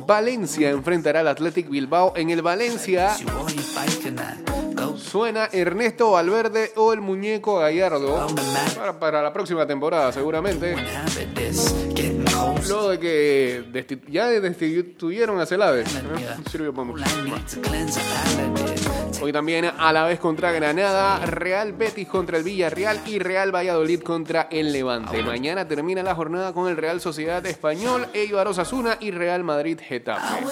Valencia 0.07 0.71
enfrentará 0.71 1.19
al 1.19 1.27
Athletic 1.27 1.69
Bilbao. 1.69 2.13
En 2.15 2.31
el 2.31 2.41
Valencia 2.41 3.15
suena 4.97 5.47
Ernesto 5.51 6.11
Valverde 6.11 6.71
o 6.75 6.91
el 6.91 7.01
muñeco 7.01 7.59
Gallardo 7.59 8.25
para, 8.75 8.99
para 8.99 9.21
la 9.21 9.31
próxima 9.31 9.67
temporada, 9.67 10.11
seguramente. 10.11 10.75
Luego 12.67 12.89
de 12.89 12.99
que 12.99 13.63
desti- 13.71 14.01
ya 14.09 14.27
destituyeron 14.29 15.39
a 15.39 15.45
Celades. 15.45 15.87
¿no? 16.03 16.49
Sirvió 16.49 16.73
para 16.73 16.85
mucho. 16.87 17.03
Hoy 19.21 19.31
también 19.31 19.65
a 19.77 19.93
la 19.93 20.05
vez 20.05 20.19
contra 20.19 20.51
Granada, 20.51 21.25
Real 21.25 21.73
Betis 21.73 22.07
contra 22.07 22.37
el 22.37 22.43
Villarreal 22.43 23.01
y 23.05 23.19
Real 23.19 23.53
Valladolid 23.55 24.01
contra 24.01 24.47
el 24.51 24.73
Levante. 24.73 25.23
Mañana 25.23 25.67
termina 25.67 26.03
la 26.03 26.13
jornada 26.15 26.53
con 26.53 26.67
el 26.69 26.75
Real 26.77 26.99
Sociedad 26.99 27.45
Español, 27.45 28.07
Eibar 28.13 28.47
Osasuna 28.47 28.97
y 28.99 29.11
Real 29.11 29.43
Madrid 29.43 29.79
Getafe. 29.81 30.43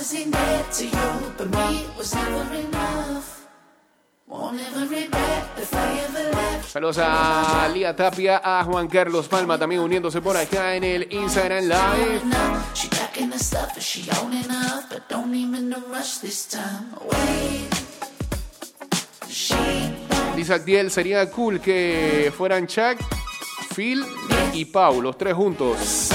Saludos 6.67 6.97
a 6.99 7.69
Lía 7.73 7.93
Tapia, 7.93 8.41
a 8.43 8.63
Juan 8.63 8.87
Carlos 8.87 9.27
Palma 9.27 9.57
también 9.57 9.81
uniéndose 9.81 10.21
por 10.21 10.37
acá 10.37 10.75
en 10.75 10.85
el 10.85 11.11
Instagram 11.11 11.65
Live. 11.65 12.21
Dice 20.35 20.53
Actiel, 20.53 20.91
sería 20.91 21.29
cool 21.29 21.59
que 21.59 22.31
fueran 22.35 22.67
Chuck, 22.67 22.97
Phil 23.75 24.05
y 24.53 24.65
Pau, 24.65 25.01
los 25.01 25.17
tres 25.17 25.33
juntos, 25.33 26.09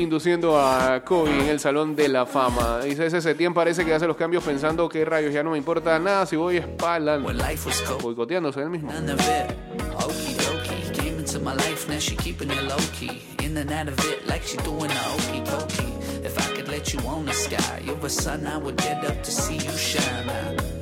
induciendo 0.00 0.58
a 0.58 1.02
Kobe 1.04 1.30
en 1.30 1.48
el 1.48 1.60
Salón 1.60 1.94
de 1.94 2.08
la 2.08 2.26
Fama. 2.26 2.80
Dice 2.80 3.06
ese 3.06 3.20
Setién 3.20 3.54
parece 3.54 3.84
que 3.84 3.94
hace 3.94 4.06
los 4.06 4.16
cambios 4.16 4.42
pensando 4.42 4.88
que 4.88 5.04
rayos 5.04 5.32
ya 5.32 5.42
no 5.42 5.50
me 5.50 5.58
importa 5.58 5.98
nada 5.98 6.26
si 6.26 6.36
voy 6.36 6.56
espalda, 6.56 7.18
boicoteándose 8.02 8.60
él 8.60 8.70
mismo. 8.70 8.90
If 16.22 16.38
I 16.38 16.54
could 16.54 16.68
let 16.68 16.92
you 16.92 17.00
the 17.24 17.32
sky, 17.32 17.80
you're 17.82 17.96
a 18.04 18.10
sun 18.10 18.46
I 18.46 18.58
would 18.58 18.76
get 18.76 19.02
up 19.04 19.22
to 19.22 19.30
see 19.30 19.56
you 19.56 19.76
shine. 19.76 20.79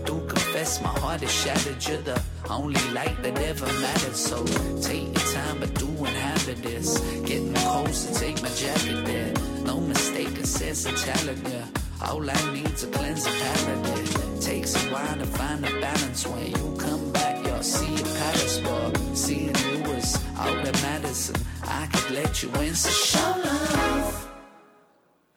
Confess 0.59 0.83
my 0.83 0.99
heart 0.99 1.23
is 1.23 1.31
shattered. 1.31 1.87
You're 1.87 2.03
the 2.03 2.21
only 2.51 2.81
light 2.91 3.23
that 3.23 3.39
ever 3.39 3.67
mattered. 3.81 4.17
So 4.17 4.45
take 4.83 5.07
your 5.07 5.27
time, 5.33 5.61
but 5.61 5.73
do 5.75 5.87
inhabit 5.87 6.61
this. 6.65 6.99
Getting 7.25 7.55
close 7.55 8.07
to 8.07 8.15
take 8.19 8.43
my 8.43 8.49
jacket 8.49 9.05
there. 9.05 9.33
No 9.65 9.79
mistaken 9.81 10.45
sense 10.45 10.85
of 10.85 10.97
talent, 10.97 11.47
yeah. 11.49 11.65
All 12.03 12.29
I 12.29 12.53
need's 12.53 12.83
a 12.83 12.89
cleanse 12.89 13.25
of 13.25 13.35
palate. 13.39 14.43
Takes 14.43 14.75
a 14.75 14.93
while 14.93 15.19
to 15.19 15.27
find 15.27 15.65
a 15.65 15.81
balance 15.81 16.27
when 16.27 16.47
you 16.49 16.77
come 16.77 17.13
back. 17.13 17.37
You'll 17.47 17.63
see 17.63 17.95
a 17.95 18.05
palace, 18.19 18.59
but 18.59 18.99
seeing 19.15 19.55
you 19.55 19.93
is 19.95 20.19
all 20.41 20.57
that 20.65 20.83
matters. 20.83 21.31
And 21.31 21.39
I 21.69 21.87
could 21.87 22.11
let 22.11 22.43
you 22.43 22.51
in, 22.63 22.75
so 22.75 22.91
show 22.91 23.31
love. 23.45 24.29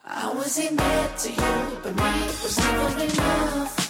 I 0.04 0.32
was 0.34 0.58
in 0.58 0.74
debt 0.74 1.16
to 1.18 1.30
you, 1.30 1.78
but 1.84 1.94
me 1.94 2.12
was 2.42 2.58
never 2.58 3.04
enough. 3.04 3.81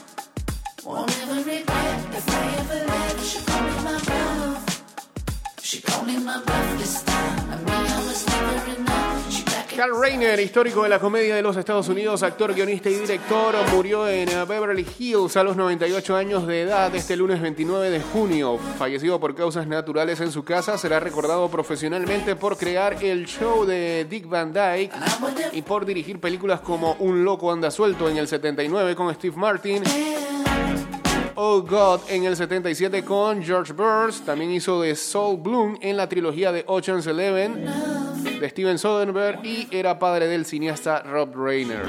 Carl 9.76 10.00
Reiner, 10.00 10.40
histórico 10.40 10.82
de 10.82 10.88
la 10.88 10.98
comedia 10.98 11.36
de 11.36 11.42
los 11.42 11.56
Estados 11.56 11.88
Unidos, 11.88 12.22
actor, 12.24 12.52
guionista 12.52 12.90
y 12.90 12.94
director, 12.94 13.54
murió 13.72 14.08
en 14.08 14.28
eh, 14.28 14.44
Beverly 14.44 14.86
Hills 14.98 15.36
a 15.36 15.44
los 15.44 15.56
98 15.56 16.16
años 16.16 16.46
de 16.46 16.62
edad 16.62 16.92
este 16.94 17.16
lunes 17.16 17.40
29 17.40 17.90
de 17.90 18.00
junio. 18.00 18.58
Fallecido 18.78 19.20
por 19.20 19.36
causas 19.36 19.68
naturales 19.68 20.20
en 20.20 20.32
su 20.32 20.42
casa, 20.44 20.76
será 20.78 20.98
recordado 20.98 21.48
profesionalmente 21.48 22.34
por 22.34 22.56
crear 22.56 23.02
el 23.02 23.26
show 23.26 23.64
de 23.64 24.04
Dick 24.10 24.28
Van 24.28 24.52
Dyke 24.52 24.92
y 25.52 25.62
por 25.62 25.86
dirigir 25.86 26.18
películas 26.18 26.60
como 26.60 26.94
Un 26.98 27.24
loco 27.24 27.52
anda 27.52 27.70
suelto 27.70 28.08
en 28.08 28.16
el 28.16 28.26
79 28.26 28.96
con 28.96 29.14
Steve 29.14 29.36
Martin. 29.36 29.82
Oh 31.44 31.60
God 31.60 32.02
en 32.08 32.22
el 32.22 32.36
77 32.36 33.04
con 33.04 33.42
George 33.42 33.72
Burns. 33.72 34.20
También 34.20 34.52
hizo 34.52 34.80
de 34.80 34.94
Saul 34.94 35.38
Bloom 35.40 35.76
en 35.80 35.96
la 35.96 36.08
trilogía 36.08 36.52
de 36.52 36.62
Ocean's 36.68 37.04
Eleven 37.08 37.66
de 38.38 38.48
Steven 38.48 38.78
Soderbergh 38.78 39.44
y 39.44 39.66
era 39.72 39.98
padre 39.98 40.28
del 40.28 40.46
cineasta 40.46 41.02
Rob 41.02 41.34
Reiner. 41.34 41.82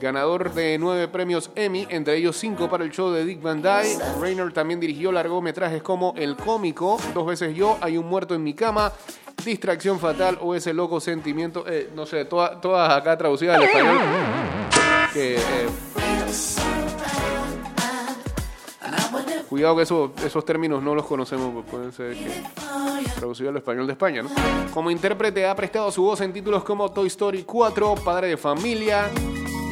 Ganador 0.00 0.54
de 0.54 0.78
nueve 0.78 1.06
premios 1.08 1.50
Emmy, 1.54 1.86
entre 1.90 2.16
ellos 2.16 2.34
cinco 2.34 2.70
para 2.70 2.82
el 2.82 2.90
show 2.92 3.10
de 3.10 3.26
Dick 3.26 3.42
Van 3.42 3.60
Dyke. 3.60 3.98
Reiner 4.18 4.50
también 4.54 4.80
dirigió 4.80 5.12
largometrajes 5.12 5.82
como 5.82 6.14
El 6.16 6.34
Cómico, 6.34 6.96
Dos 7.12 7.26
veces 7.26 7.54
yo, 7.54 7.76
Hay 7.82 7.98
un 7.98 8.06
muerto 8.06 8.34
en 8.34 8.42
mi 8.42 8.54
cama, 8.54 8.90
Distracción 9.44 10.00
fatal 10.00 10.38
o 10.40 10.54
Ese 10.54 10.72
loco 10.72 10.98
sentimiento. 10.98 11.66
eh, 11.68 11.90
no 11.94 12.06
sé, 12.06 12.24
todas 12.24 12.58
todas 12.62 12.90
acá 12.90 13.18
traducidas 13.18 13.58
al 13.58 13.64
español. 13.64 13.98
Que, 15.12 15.36
eh, 15.36 15.66
Cuidado 19.48 19.76
que 19.76 19.82
eso- 19.82 20.12
esos 20.24 20.44
términos 20.44 20.82
no 20.82 20.94
los 20.94 21.06
conocemos, 21.06 21.52
pues 21.54 21.66
pueden 21.66 21.92
ser 21.92 22.14
que 22.14 22.42
traducido 23.14 23.50
al 23.50 23.56
español 23.56 23.86
de 23.86 23.92
España, 23.92 24.22
¿no? 24.22 24.30
Como 24.74 24.90
intérprete 24.90 25.46
ha 25.46 25.54
prestado 25.54 25.90
su 25.92 26.02
voz 26.02 26.20
en 26.20 26.32
títulos 26.32 26.64
como 26.64 26.90
Toy 26.90 27.06
Story 27.06 27.44
4, 27.44 27.94
Padre 28.04 28.28
de 28.28 28.36
Familia, 28.36 29.08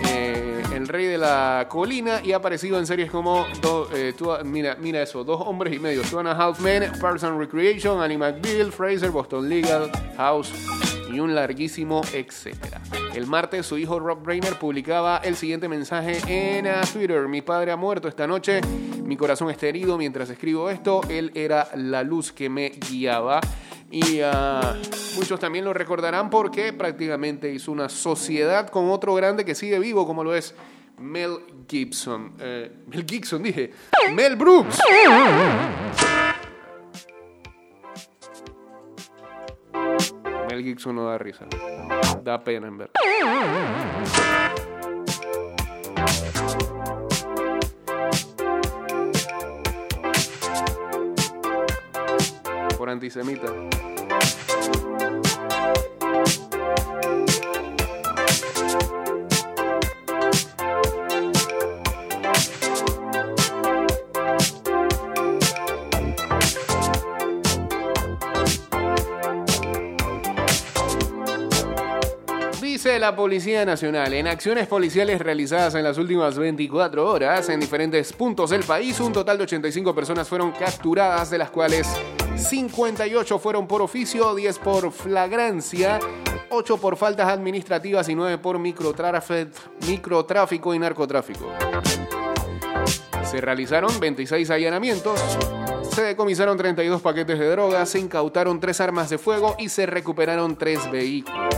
eh, 0.09 0.63
El 0.73 0.87
Rey 0.89 1.07
de 1.07 1.19
la 1.19 1.67
Colina 1.69 2.21
y 2.23 2.33
ha 2.33 2.37
aparecido 2.37 2.79
en 2.79 2.87
series 2.87 3.11
como, 3.11 3.47
eh, 3.95 4.15
mira, 4.45 4.77
mira 4.81 5.03
eso, 5.03 5.25
Dos 5.25 5.43
Hombres 5.45 5.75
y 5.75 5.79
Medio, 5.79 6.03
Two 6.03 6.21
and 6.21 6.61
Men, 6.61 6.93
Parks 7.01 7.25
and 7.25 7.39
Recreation, 7.39 8.01
Annie 8.01 8.17
McBeal, 8.17 8.71
Fraser, 8.73 9.11
Boston 9.11 9.49
Legal, 9.49 9.91
House 10.17 10.53
y 11.13 11.21
un 11.21 11.35
larguísimo 11.35 12.01
etcétera. 12.13 12.81
El 13.15 13.27
martes 13.27 13.67
su 13.67 13.79
hijo 13.79 14.01
Rob 14.01 14.27
Reiner 14.27 14.59
publicaba 14.59 15.19
el 15.19 15.37
siguiente 15.37 15.69
mensaje 15.69 16.19
en 16.27 16.67
ah, 16.67 16.81
Twitter. 16.93 17.29
Mi 17.29 17.43
padre 17.43 17.71
ha 17.71 17.77
muerto 17.77 18.09
esta 18.09 18.27
noche, 18.27 18.61
mi 19.05 19.17
corazón 19.17 19.51
está 19.51 19.67
herido 19.67 19.99
mientras 19.99 20.31
escribo 20.31 20.71
esto, 20.71 21.03
él 21.09 21.31
era 21.35 21.69
la 21.77 22.03
luz 22.03 22.33
que 22.33 22.49
me 22.49 22.71
guiaba. 22.71 23.41
Y 23.91 24.21
ah, 24.23 24.77
muchos 25.17 25.39
también 25.39 25.65
lo 25.65 25.73
recordarán 25.73 26.31
porque 26.31 26.73
prácticamente 26.73 27.53
hizo 27.53 27.71
una 27.71 27.89
sociedad 27.89 28.69
con 28.69 28.91
otro 28.91 29.15
grande 29.15 29.45
que 29.45 29.55
sigue 29.55 29.79
vivo 29.79 30.07
como 30.07 30.25
lo 30.25 30.35
es 30.35 30.55
Mel 30.99 31.39
Gibson. 31.69 32.33
Eh, 32.41 32.73
Mel 32.87 33.05
Gibson 33.07 33.43
dije, 33.43 33.73
Mel 34.13 34.37
Brooks. 34.37 34.79
Mel 40.49 40.63
Gibson 40.63 40.97
no 40.97 41.05
da 41.05 41.19
risa. 41.19 41.47
Da 42.23 42.43
pena 42.43 42.69
en 42.69 42.79
ver. 42.79 42.91
Antisemita. 52.89 53.53
Dice 72.61 72.99
la 72.99 73.17
Policía 73.17 73.65
Nacional, 73.65 74.13
en 74.13 74.27
acciones 74.27 74.67
policiales 74.67 75.19
realizadas 75.19 75.75
en 75.75 75.85
las 75.85 75.97
últimas 75.97 76.37
24 76.37 77.09
horas 77.11 77.49
en 77.49 77.61
diferentes 77.61 78.13
puntos 78.13 78.51
del 78.51 78.63
país, 78.63 79.01
un 79.01 79.13
total 79.13 79.39
de 79.39 79.45
85 79.45 79.95
personas 79.95 80.29
fueron 80.29 80.53
capturadas, 80.53 81.31
de 81.31 81.39
las 81.39 81.51
cuales 81.51 81.89
58 82.37 83.39
fueron 83.39 83.67
por 83.67 83.83
oficio, 83.83 84.35
10 84.35 84.59
por 84.59 84.93
flagrancia, 84.93 85.99
8 86.51 86.77
por 86.79 86.97
faltas 86.97 87.29
administrativas 87.29 88.09
y 88.09 88.15
9 88.15 88.39
por 88.39 88.59
microtráfico 88.59 90.75
y 90.75 90.79
narcotráfico. 90.79 91.47
Se 93.25 93.41
realizaron 93.41 93.99
26 93.99 94.51
allanamientos, 94.51 95.21
se 95.91 96.03
decomisaron 96.03 96.57
32 96.57 97.01
paquetes 97.01 97.39
de 97.39 97.51
drogas, 97.51 97.89
se 97.89 97.99
incautaron 97.99 98.61
3 98.61 98.81
armas 98.81 99.11
de 99.11 99.19
fuego 99.19 99.57
y 99.59 99.69
se 99.69 99.87
recuperaron 99.87 100.57
3 100.57 100.91
vehículos. 100.91 101.55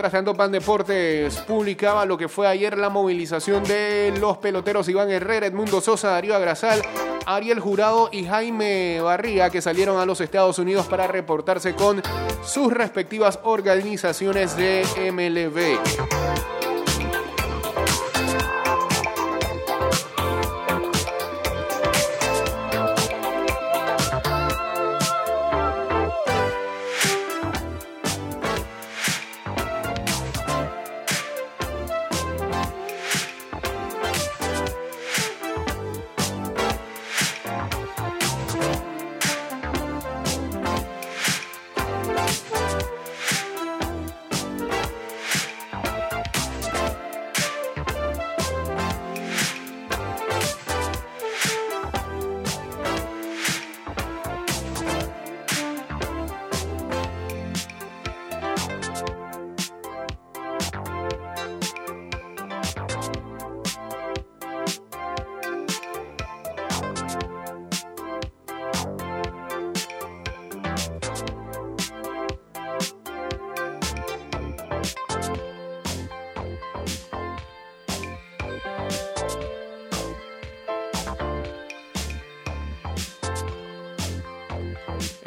Mientras 0.00 0.36
Pan 0.36 0.52
Deportes 0.52 1.38
publicaba 1.38 2.06
lo 2.06 2.16
que 2.16 2.28
fue 2.28 2.46
ayer 2.46 2.78
la 2.78 2.88
movilización 2.88 3.64
de 3.64 4.14
los 4.20 4.38
peloteros 4.38 4.88
Iván 4.88 5.10
Herrera, 5.10 5.46
Edmundo 5.46 5.80
Sosa, 5.80 6.10
Darío 6.10 6.36
Agrasal, 6.36 6.82
Ariel 7.26 7.58
Jurado 7.58 8.08
y 8.12 8.24
Jaime 8.24 9.00
Barría, 9.00 9.50
que 9.50 9.60
salieron 9.60 9.98
a 9.98 10.06
los 10.06 10.20
Estados 10.20 10.60
Unidos 10.60 10.86
para 10.86 11.08
reportarse 11.08 11.74
con 11.74 12.00
sus 12.44 12.72
respectivas 12.72 13.40
organizaciones 13.42 14.56
de 14.56 14.84
MLB. 15.10 16.57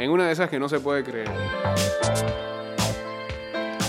En 0.01 0.09
una 0.09 0.25
de 0.25 0.31
esas 0.31 0.49
que 0.49 0.57
no 0.57 0.67
se 0.67 0.79
puede 0.79 1.03
creer. 1.03 1.29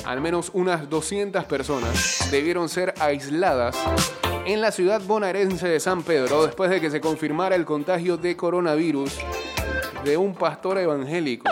Al 0.04 0.20
menos 0.20 0.50
unas 0.52 0.90
200 0.90 1.46
personas 1.46 2.28
debieron 2.30 2.68
ser 2.68 2.92
aisladas 3.00 3.74
en 4.44 4.60
la 4.60 4.72
ciudad 4.72 5.00
bonaerense 5.00 5.66
de 5.68 5.80
San 5.80 6.02
Pedro 6.02 6.44
después 6.44 6.68
de 6.68 6.82
que 6.82 6.90
se 6.90 7.00
confirmara 7.00 7.56
el 7.56 7.64
contagio 7.64 8.18
de 8.18 8.36
coronavirus 8.36 9.20
de 10.04 10.18
un 10.18 10.34
pastor 10.34 10.76
evangélico. 10.76 11.50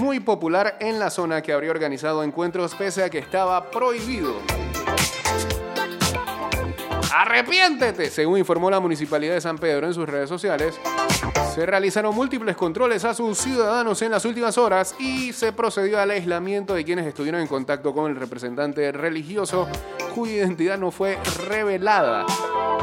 Muy 0.00 0.18
popular 0.18 0.76
en 0.80 0.98
la 0.98 1.10
zona 1.10 1.42
que 1.42 1.52
habría 1.52 1.70
organizado 1.70 2.24
encuentros 2.24 2.74
pese 2.74 3.04
a 3.04 3.08
que 3.08 3.18
estaba 3.18 3.70
prohibido. 3.70 4.34
¡Arrepiéntete! 7.14 8.10
Según 8.10 8.38
informó 8.38 8.68
la 8.68 8.80
Municipalidad 8.80 9.34
de 9.34 9.40
San 9.40 9.58
Pedro 9.58 9.86
en 9.86 9.94
sus 9.94 10.08
redes 10.08 10.28
sociales, 10.28 10.80
se 11.54 11.66
realizaron 11.66 12.14
múltiples 12.14 12.56
controles 12.56 13.04
a 13.04 13.12
sus 13.12 13.36
ciudadanos 13.38 14.00
en 14.02 14.12
las 14.12 14.24
últimas 14.24 14.56
horas 14.56 14.94
y 15.00 15.32
se 15.32 15.52
procedió 15.52 15.98
al 15.98 16.12
aislamiento 16.12 16.74
de 16.74 16.84
quienes 16.84 17.06
estuvieron 17.06 17.40
en 17.40 17.48
contacto 17.48 17.92
con 17.92 18.08
el 18.08 18.16
representante 18.16 18.92
religioso 18.92 19.66
cuya 20.14 20.34
identidad 20.34 20.78
no 20.78 20.92
fue 20.92 21.18
revelada. 21.48 22.24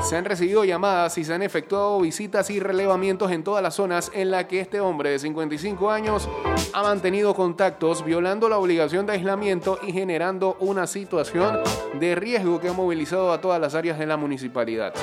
Se 0.03 0.17
han 0.17 0.25
recibido 0.25 0.65
llamadas 0.65 1.17
y 1.17 1.23
se 1.23 1.34
han 1.34 1.43
efectuado 1.43 1.99
visitas 2.01 2.49
y 2.49 2.60
relevamientos 2.60 3.32
en 3.32 3.43
todas 3.43 3.63
las 3.63 3.75
zonas 3.75 4.12
en 4.13 4.32
las 4.32 4.45
que 4.45 4.60
este 4.60 4.82
hombre 4.82 5.12
de 5.12 5.19
55 5.19 5.89
años 5.89 6.27
ha 6.73 6.84
mantenido 6.84 7.34
contactos, 7.34 8.03
violando 8.03 8.49
la 8.49 8.58
obligación 8.58 9.06
de 9.06 9.13
aislamiento 9.13 9.80
y 9.82 9.93
generando 9.93 10.58
una 10.60 10.88
situación 10.88 11.60
de 11.99 12.15
riesgo 12.15 12.60
que 12.60 12.67
ha 12.67 12.73
movilizado 12.73 13.32
a 13.32 13.39
todas 13.39 13.62
las 13.62 13.75
áreas 13.75 13.97
de 13.97 14.06
la 14.06 14.17
municipalidad. 14.17 14.93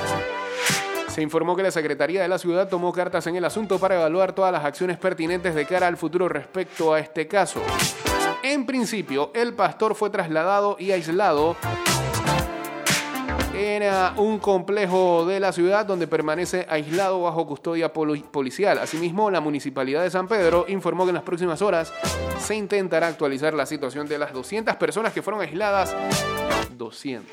Se 1.14 1.22
informó 1.22 1.55
que 1.55 1.62
la 1.62 1.70
Secretaría 1.70 2.22
de 2.22 2.29
la 2.29 2.38
Ciudad 2.38 2.68
tomó 2.68 2.92
cartas 2.92 3.24
en 3.29 3.37
el 3.37 3.44
asunto 3.44 3.79
para 3.79 3.94
evaluar 3.94 4.33
todas 4.33 4.50
las 4.53 4.64
acciones 4.64 4.98
pertinentes 4.98 5.55
de 5.55 5.64
cara 5.64 5.87
al 5.87 5.96
futuro 5.96 6.29
respecto 6.29 6.92
a 6.92 6.98
este 6.98 7.29
caso. 7.29 7.62
En 8.42 8.66
principio, 8.66 9.31
el 9.33 9.55
pastor 9.55 9.94
fue 9.94 10.11
trasladado 10.11 10.74
y 10.79 10.90
aislado 10.90 11.55
era 13.57 14.12
un 14.16 14.40
complejo 14.40 15.24
de 15.24 15.38
la 15.38 15.53
ciudad 15.53 15.87
donde 15.87 16.09
permanece 16.09 16.66
aislado 16.68 17.22
bajo 17.22 17.46
custodia 17.46 17.92
poli- 17.92 18.24
policial. 18.29 18.79
Asimismo, 18.79 19.31
la 19.31 19.40
Municipalidad 19.40 20.03
de 20.03 20.11
San 20.11 20.27
Pedro 20.27 20.64
informó 20.66 21.05
que 21.05 21.11
en 21.11 21.14
las 21.14 21.22
próximas 21.22 21.62
horas 21.62 21.92
se 22.40 22.57
intentará 22.57 23.07
actualizar 23.07 23.55
la 23.55 23.66
situación 23.66 24.09
de 24.09 24.18
las 24.18 24.33
200 24.33 24.74
personas 24.74 25.12
que 25.12 25.22
fueron 25.22 25.40
aisladas. 25.42 25.94
200. 26.77 27.31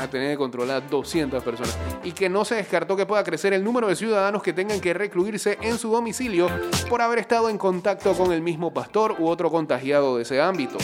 A 0.00 0.08
tener 0.08 0.30
que 0.32 0.38
controlar 0.38 0.88
200 0.88 1.42
personas. 1.44 1.78
Y 2.02 2.12
que 2.12 2.28
no 2.28 2.44
se 2.44 2.54
descartó 2.54 2.96
que 2.96 3.04
pueda 3.04 3.22
crecer 3.22 3.52
el 3.52 3.62
número 3.62 3.86
de 3.86 3.96
ciudadanos 3.96 4.42
que 4.42 4.52
tengan 4.52 4.80
que 4.80 4.94
recluirse 4.94 5.58
en 5.60 5.76
su 5.78 5.92
domicilio 5.92 6.48
por 6.88 7.02
haber 7.02 7.18
estado 7.18 7.50
en 7.50 7.58
contacto 7.58 8.14
con 8.14 8.32
el 8.32 8.40
mismo 8.40 8.72
pastor 8.72 9.16
u 9.18 9.28
otro 9.28 9.50
contagiado 9.50 10.16
de 10.16 10.22
ese 10.22 10.40
ámbito. 10.40 10.78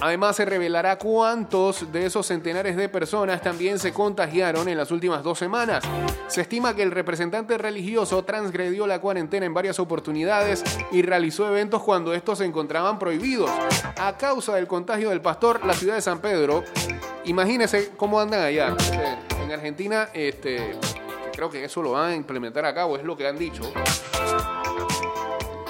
Además, 0.00 0.36
se 0.36 0.44
revelará 0.44 0.98
cuántos 0.98 1.90
de 1.90 2.06
esos 2.06 2.26
centenares 2.26 2.76
de 2.76 2.88
personas 2.88 3.40
también 3.40 3.78
se 3.78 3.92
contagiaron 3.92 4.68
en 4.68 4.76
las 4.76 4.90
últimas 4.90 5.22
dos 5.22 5.38
semanas. 5.38 5.82
Se 6.28 6.42
estima 6.42 6.74
que 6.76 6.82
el 6.82 6.90
representante 6.90 7.56
religioso 7.58 8.22
transgredió 8.24 8.86
la 8.86 9.00
cuarentena 9.00 9.46
en 9.46 9.54
varias 9.54 9.78
oportunidades 9.80 10.62
y 10.92 11.02
realizó 11.02 11.48
eventos 11.48 11.82
cuando 11.82 12.12
estos 12.12 12.38
se 12.38 12.44
encontraban 12.44 12.98
prohibidos. 12.98 13.50
A 13.98 14.16
causa 14.16 14.54
del 14.54 14.66
contagio 14.66 15.10
del 15.10 15.20
pastor, 15.20 15.64
la 15.64 15.74
ciudad 15.74 15.94
de 15.94 16.02
San 16.02 16.20
Pedro, 16.20 16.62
imagínense 17.24 17.90
cómo 17.96 18.20
andan 18.20 18.42
allá. 18.42 18.76
Eh, 18.92 19.16
En 19.44 19.52
Argentina, 19.52 20.08
este, 20.12 20.76
creo 21.32 21.48
que 21.48 21.64
eso 21.64 21.80
lo 21.80 21.92
van 21.92 22.10
a 22.10 22.14
implementar 22.16 22.64
a 22.64 22.74
cabo, 22.74 22.96
es 22.96 23.04
lo 23.04 23.16
que 23.16 23.28
han 23.28 23.38
dicho. 23.38 23.62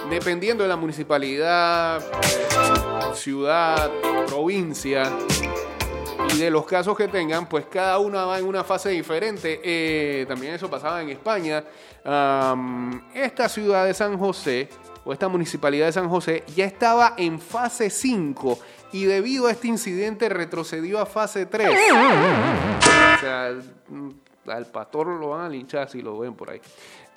Dependiendo 0.09 0.63
de 0.63 0.69
la 0.69 0.77
municipalidad, 0.77 2.01
eh, 2.01 3.15
ciudad, 3.15 3.91
provincia 4.27 5.11
y 6.35 6.39
de 6.39 6.51
los 6.51 6.67
casos 6.67 6.97
que 6.97 7.09
tengan, 7.09 7.49
pues 7.49 7.67
cada 7.67 7.99
una 7.99 8.25
va 8.25 8.39
en 8.39 8.47
una 8.47 8.65
fase 8.65 8.91
diferente. 8.91 9.61
Eh, 9.63 10.27
también 10.27 10.55
eso 10.55 10.69
pasaba 10.69 11.01
en 11.03 11.11
España. 11.11 11.65
Esta 13.15 13.49
ciudad 13.49 13.87
de 13.87 13.95
San 13.95 14.19
José, 14.19 14.69
o 15.05 15.13
esta 15.13 15.29
municipalidad 15.29 15.87
de 15.87 15.93
San 15.93 16.09
José, 16.09 16.45
ya 16.55 16.65
estaba 16.65 17.15
en 17.17 17.41
fase 17.41 17.91
5 17.91 18.59
y 18.93 19.05
debido 19.05 19.47
a 19.47 19.53
este 19.53 19.69
incidente 19.69 20.29
retrocedió 20.29 21.01
a 21.01 21.07
fase 21.07 21.47
3. 21.47 21.69
O 21.69 23.21
sea, 23.21 23.55
mm, 23.89 24.11
al 24.51 24.67
pastor 24.67 25.09
lo 25.09 25.31
van 25.31 25.43
a 25.43 25.49
linchar 25.49 25.89
si 25.89 26.03
lo 26.03 26.19
ven 26.19 26.35
por 26.35 26.51
ahí. 26.51 26.61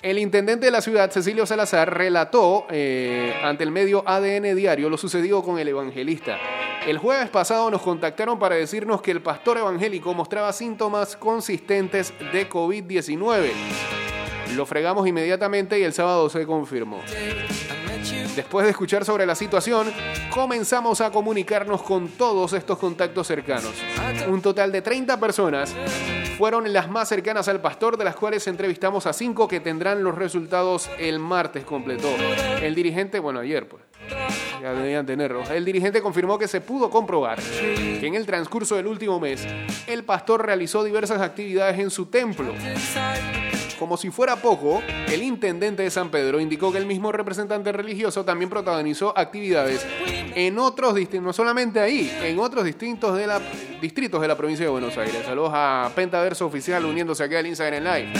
El 0.02 0.18
intendente 0.18 0.64
de 0.64 0.72
la 0.72 0.80
ciudad, 0.80 1.10
Cecilio 1.10 1.44
Salazar, 1.44 1.94
relató 1.94 2.66
eh, 2.70 3.38
ante 3.42 3.64
el 3.64 3.70
medio 3.70 4.02
ADN 4.06 4.56
Diario 4.56 4.88
lo 4.88 4.96
sucedido 4.96 5.42
con 5.42 5.58
el 5.58 5.68
evangelista. 5.68 6.38
El 6.86 6.96
jueves 6.96 7.28
pasado 7.28 7.70
nos 7.70 7.82
contactaron 7.82 8.38
para 8.38 8.54
decirnos 8.54 9.02
que 9.02 9.10
el 9.10 9.20
pastor 9.20 9.58
evangélico 9.58 10.14
mostraba 10.14 10.54
síntomas 10.54 11.16
consistentes 11.16 12.14
de 12.32 12.48
COVID-19. 12.48 13.50
Lo 14.56 14.64
fregamos 14.64 15.06
inmediatamente 15.06 15.78
y 15.78 15.82
el 15.82 15.92
sábado 15.92 16.30
se 16.30 16.46
confirmó. 16.46 17.02
Después 18.34 18.64
de 18.64 18.70
escuchar 18.70 19.04
sobre 19.04 19.26
la 19.26 19.34
situación, 19.34 19.92
comenzamos 20.30 21.00
a 21.00 21.10
comunicarnos 21.10 21.82
con 21.82 22.08
todos 22.08 22.52
estos 22.52 22.78
contactos 22.78 23.26
cercanos. 23.26 23.72
Un 24.28 24.40
total 24.40 24.72
de 24.72 24.82
30 24.82 25.18
personas 25.18 25.74
fueron 26.38 26.72
las 26.72 26.88
más 26.88 27.08
cercanas 27.08 27.48
al 27.48 27.60
pastor, 27.60 27.98
de 27.98 28.04
las 28.04 28.16
cuales 28.16 28.46
entrevistamos 28.46 29.06
a 29.06 29.12
5 29.12 29.46
que 29.46 29.60
tendrán 29.60 30.02
los 30.02 30.14
resultados 30.14 30.88
el 30.98 31.18
martes, 31.18 31.64
completó. 31.64 32.08
El 32.62 32.74
dirigente, 32.74 33.18
bueno, 33.18 33.40
ayer 33.40 33.68
pues. 33.68 33.82
Ya 34.60 34.72
debían 34.72 35.04
tenerlos. 35.06 35.50
El 35.50 35.64
dirigente 35.64 36.00
confirmó 36.00 36.38
que 36.38 36.48
se 36.48 36.60
pudo 36.60 36.90
comprobar 36.90 37.38
que 37.40 38.06
en 38.06 38.14
el 38.14 38.26
transcurso 38.26 38.76
del 38.76 38.86
último 38.86 39.20
mes, 39.20 39.46
el 39.86 40.04
pastor 40.04 40.46
realizó 40.46 40.82
diversas 40.82 41.20
actividades 41.20 41.78
en 41.78 41.90
su 41.90 42.06
templo. 42.06 42.54
Como 43.80 43.96
si 43.96 44.10
fuera 44.10 44.36
poco, 44.36 44.82
el 45.08 45.22
intendente 45.22 45.82
de 45.82 45.90
San 45.90 46.10
Pedro 46.10 46.38
indicó 46.38 46.70
que 46.70 46.76
el 46.76 46.84
mismo 46.84 47.10
representante 47.12 47.72
religioso 47.72 48.26
también 48.26 48.50
protagonizó 48.50 49.16
actividades 49.16 49.86
en 50.34 50.58
otros 50.58 50.94
distintos, 50.94 51.24
no 51.24 51.32
solamente 51.32 51.80
ahí, 51.80 52.14
en 52.22 52.38
otros 52.38 52.64
distintos 52.64 53.16
de 53.16 53.26
la, 53.26 53.40
distritos 53.80 54.20
de 54.20 54.28
la 54.28 54.36
provincia 54.36 54.66
de 54.66 54.70
Buenos 54.70 54.98
Aires. 54.98 55.22
Saludos 55.24 55.52
a 55.54 55.90
Pentaverso 55.94 56.44
Oficial 56.44 56.84
uniéndose 56.84 57.24
aquí 57.24 57.36
al 57.36 57.46
Instagram 57.46 57.82
Live. 57.82 58.12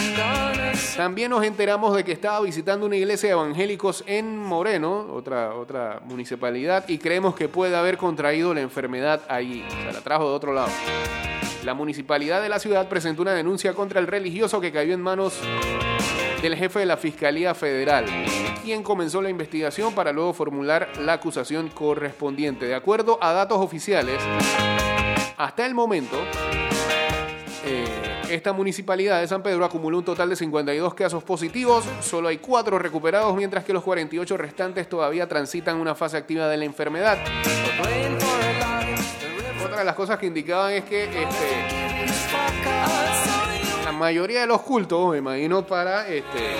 También 0.97 1.29
nos 1.29 1.43
enteramos 1.43 1.95
de 1.95 2.03
que 2.03 2.11
estaba 2.11 2.41
visitando 2.41 2.87
una 2.87 2.95
iglesia 2.95 3.27
de 3.29 3.33
evangélicos 3.33 4.03
en 4.07 4.39
Moreno, 4.39 5.13
otra, 5.13 5.53
otra 5.53 6.01
municipalidad, 6.05 6.89
y 6.89 6.97
creemos 6.97 7.35
que 7.35 7.47
puede 7.47 7.75
haber 7.75 7.97
contraído 7.97 8.51
la 8.55 8.61
enfermedad 8.61 9.21
allí. 9.27 9.63
Se 9.69 9.93
la 9.93 10.01
trajo 10.01 10.27
de 10.27 10.35
otro 10.35 10.53
lado. 10.53 10.71
La 11.63 11.75
municipalidad 11.75 12.41
de 12.41 12.49
la 12.49 12.59
ciudad 12.59 12.89
presentó 12.89 13.21
una 13.21 13.33
denuncia 13.33 13.73
contra 13.73 13.99
el 13.99 14.07
religioso 14.07 14.59
que 14.59 14.71
cayó 14.71 14.93
en 14.93 15.01
manos 15.01 15.39
del 16.41 16.55
jefe 16.55 16.79
de 16.79 16.85
la 16.87 16.97
Fiscalía 16.97 17.53
Federal, 17.53 18.05
quien 18.63 18.81
comenzó 18.81 19.21
la 19.21 19.29
investigación 19.29 19.93
para 19.93 20.11
luego 20.11 20.33
formular 20.33 20.89
la 20.99 21.13
acusación 21.13 21.69
correspondiente. 21.69 22.65
De 22.65 22.73
acuerdo 22.73 23.19
a 23.21 23.31
datos 23.33 23.59
oficiales, 23.59 24.19
hasta 25.37 25.65
el 25.65 25.75
momento, 25.75 26.17
eh, 27.63 27.85
esta 28.31 28.53
municipalidad 28.53 29.21
de 29.21 29.27
San 29.27 29.43
Pedro 29.43 29.63
acumuló 29.63 29.99
un 29.99 30.05
total 30.05 30.29
de 30.29 30.35
52 30.35 30.95
casos 30.95 31.23
positivos, 31.23 31.85
solo 32.01 32.29
hay 32.29 32.39
4 32.39 32.79
recuperados, 32.79 33.35
mientras 33.35 33.63
que 33.63 33.73
los 33.73 33.83
48 33.83 34.35
restantes 34.35 34.89
todavía 34.89 35.27
transitan 35.27 35.77
una 35.77 35.93
fase 35.93 36.17
activa 36.17 36.47
de 36.47 36.57
la 36.57 36.65
enfermedad. 36.65 37.19
Las 39.83 39.95
cosas 39.95 40.19
que 40.19 40.27
indicaban 40.27 40.73
es 40.73 40.83
que 40.83 41.05
este, 41.05 41.21
la 43.83 43.91
mayoría 43.91 44.41
de 44.41 44.47
los 44.47 44.61
cultos, 44.61 45.11
me 45.11 45.17
imagino 45.17 45.65
para 45.65 46.07
este, 46.07 46.55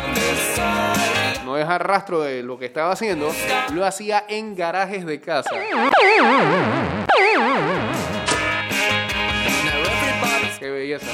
no 1.45 1.53
dejar 1.53 1.87
rastro 1.87 2.21
de 2.21 2.41
lo 2.41 2.57
que 2.57 2.65
estaba 2.65 2.91
haciendo, 2.91 3.31
lo 3.73 3.85
hacía 3.85 4.25
en 4.27 4.55
garajes 4.55 5.05
de 5.05 5.19
casa. 5.21 5.51
Qué 10.59 10.69
belleza. 10.69 11.05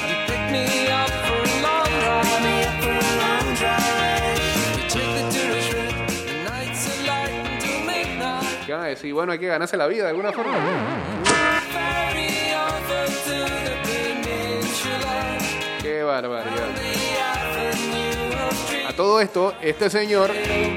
¿Qué? 8.66 9.12
Bueno, 9.12 9.32
hay 9.32 9.38
que 9.38 9.46
ganarse 9.46 9.76
la 9.76 9.86
vida 9.86 10.04
de 10.04 10.10
alguna 10.10 10.32
forma. 10.32 11.37
Barbaridad. 16.08 16.68
A 18.88 18.92
todo 18.94 19.20
esto, 19.20 19.54
este 19.60 19.90
señor 19.90 20.30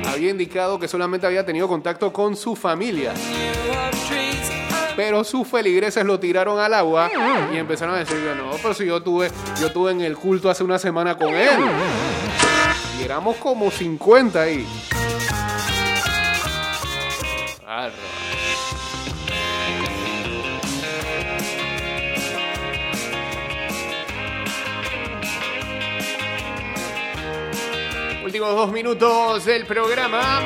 había 0.07 0.29
indicado 0.29 0.79
que 0.79 0.87
solamente 0.87 1.25
había 1.25 1.45
tenido 1.45 1.67
contacto 1.67 2.11
con 2.11 2.35
su 2.35 2.55
familia. 2.55 3.13
Pero 4.95 5.23
sus 5.23 5.47
feligreses 5.47 6.05
lo 6.05 6.19
tiraron 6.19 6.59
al 6.59 6.73
agua 6.73 7.09
y 7.53 7.57
empezaron 7.57 7.95
a 7.95 7.99
decir, 7.99 8.17
no, 8.37 8.51
pero 8.61 8.73
si 8.73 8.85
yo 8.85 9.01
tuve, 9.01 9.31
yo 9.59 9.71
tuve 9.71 9.91
en 9.91 10.01
el 10.01 10.17
culto 10.17 10.49
hace 10.49 10.63
una 10.63 10.77
semana 10.77 11.17
con 11.17 11.29
él. 11.29 11.49
Y 12.99 13.03
éramos 13.03 13.37
como 13.37 13.71
50 13.71 14.41
ahí. 14.41 14.67
Dos 28.41 28.71
minutos 28.71 29.45
del 29.45 29.67
programa. 29.67 30.41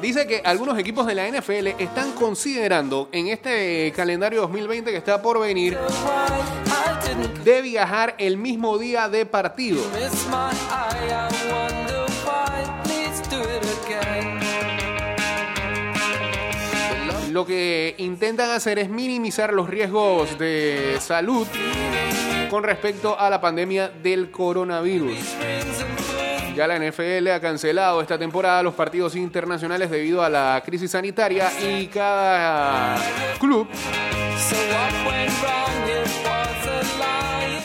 Dice 0.00 0.26
que 0.26 0.40
algunos 0.42 0.78
equipos 0.78 1.06
de 1.06 1.14
la 1.14 1.28
NFL 1.28 1.66
están 1.78 2.12
considerando 2.12 3.10
en 3.12 3.26
este 3.26 3.92
calendario 3.94 4.40
2020 4.40 4.90
que 4.90 4.96
está 4.96 5.20
por 5.20 5.38
venir 5.38 5.76
de 7.44 7.62
viajar 7.62 8.14
el 8.18 8.36
mismo 8.36 8.78
día 8.78 9.08
de 9.08 9.26
partido. 9.26 9.80
Lo 17.30 17.46
que 17.46 17.94
intentan 17.98 18.50
hacer 18.50 18.78
es 18.78 18.88
minimizar 18.88 19.52
los 19.52 19.68
riesgos 19.68 20.38
de 20.38 20.96
salud 21.00 21.46
con 22.50 22.64
respecto 22.64 23.18
a 23.18 23.30
la 23.30 23.40
pandemia 23.40 23.88
del 23.88 24.30
coronavirus. 24.30 25.36
Ya 26.56 26.66
la 26.66 26.78
NFL 26.78 27.28
ha 27.28 27.40
cancelado 27.40 28.00
esta 28.00 28.18
temporada 28.18 28.62
los 28.62 28.74
partidos 28.74 29.14
internacionales 29.14 29.90
debido 29.90 30.22
a 30.22 30.28
la 30.28 30.60
crisis 30.64 30.90
sanitaria 30.90 31.52
y 31.62 31.86
cada 31.86 32.96
club 33.38 33.68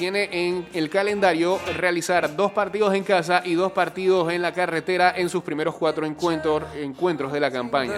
tiene 0.04 0.28
en 0.34 0.68
el 0.74 0.90
calendario 0.90 1.62
realizar 1.78 2.36
dos 2.36 2.52
partidos 2.52 2.94
en 2.94 3.06
casa 3.06 3.42
y 3.46 3.54
dos 3.54 3.72
partidos 3.72 4.34
en 4.34 4.42
la 4.42 4.52
carretera 4.52 5.14
en 5.16 5.30
sus 5.30 5.44
primeros 5.44 5.76
cuatro 5.76 6.06
encuentros, 6.06 6.62
encuentros 6.76 7.32
de 7.32 7.40
la 7.40 7.50
campaña. 7.50 7.94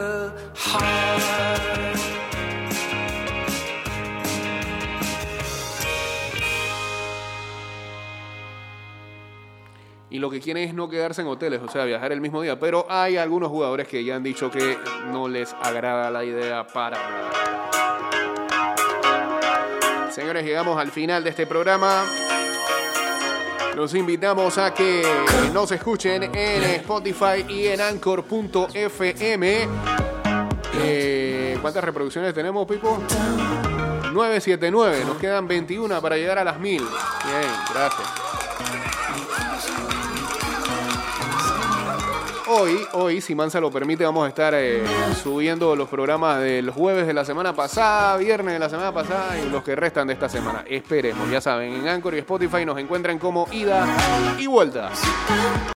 y 10.11 10.19
lo 10.19 10.29
que 10.29 10.39
quieren 10.39 10.69
es 10.69 10.75
no 10.75 10.87
quedarse 10.87 11.23
en 11.23 11.27
hoteles, 11.27 11.59
o 11.63 11.67
sea, 11.67 11.85
viajar 11.85 12.11
el 12.11 12.21
mismo 12.21 12.39
día. 12.43 12.59
Pero 12.59 12.85
hay 12.87 13.17
algunos 13.17 13.49
jugadores 13.49 13.87
que 13.87 14.03
ya 14.03 14.15
han 14.15 14.23
dicho 14.23 14.51
que 14.51 14.77
no 15.11 15.27
les 15.27 15.53
agrada 15.53 16.11
la 16.11 16.23
idea 16.23 16.67
para 16.67 16.97
nada. 16.97 17.84
Señores, 20.15 20.45
llegamos 20.45 20.79
al 20.79 20.91
final 20.91 21.25
de 21.25 21.31
este 21.31 21.45
programa. 21.45 22.05
Los 23.75 23.93
invitamos 23.93 24.57
a 24.57 24.73
que 24.73 25.03
nos 25.51 25.69
escuchen 25.73 26.23
en 26.33 26.63
Spotify 26.63 27.45
y 27.49 27.67
en 27.67 27.81
Anchor.fm. 27.81 29.67
Eh, 30.77 31.57
¿Cuántas 31.61 31.83
reproducciones 31.83 32.33
tenemos, 32.33 32.65
Pipo? 32.65 32.97
979. 34.13 35.03
Nos 35.05 35.17
quedan 35.17 35.49
21 35.49 36.01
para 36.01 36.15
llegar 36.15 36.39
a 36.39 36.45
las 36.45 36.61
1000. 36.61 36.77
Bien, 36.79 37.51
gracias. 37.73 38.24
Hoy, 42.47 42.85
hoy, 42.93 43.21
si 43.21 43.33
Mansa 43.33 43.59
lo 43.59 43.71
permite, 43.71 44.03
vamos 44.03 44.23
a 44.23 44.29
estar 44.29 44.53
eh, 44.55 44.83
subiendo 45.23 45.75
los 45.75 45.89
programas 45.89 46.39
del 46.41 46.69
jueves 46.69 47.07
de 47.07 47.13
la 47.13 47.25
semana 47.25 47.55
pasada, 47.55 48.17
viernes 48.17 48.53
de 48.53 48.59
la 48.59 48.69
semana 48.69 48.93
pasada 48.93 49.35
y 49.39 49.49
los 49.49 49.63
que 49.63 49.75
restan 49.75 50.05
de 50.07 50.13
esta 50.13 50.29
semana. 50.29 50.63
Esperemos, 50.69 51.27
ya 51.31 51.41
saben, 51.41 51.73
en 51.73 51.87
Anchor 51.87 52.13
y 52.13 52.19
Spotify 52.19 52.63
nos 52.63 52.77
encuentran 52.77 53.17
como 53.17 53.47
ida 53.51 53.87
y 54.37 54.45
vuelta. 54.45 54.91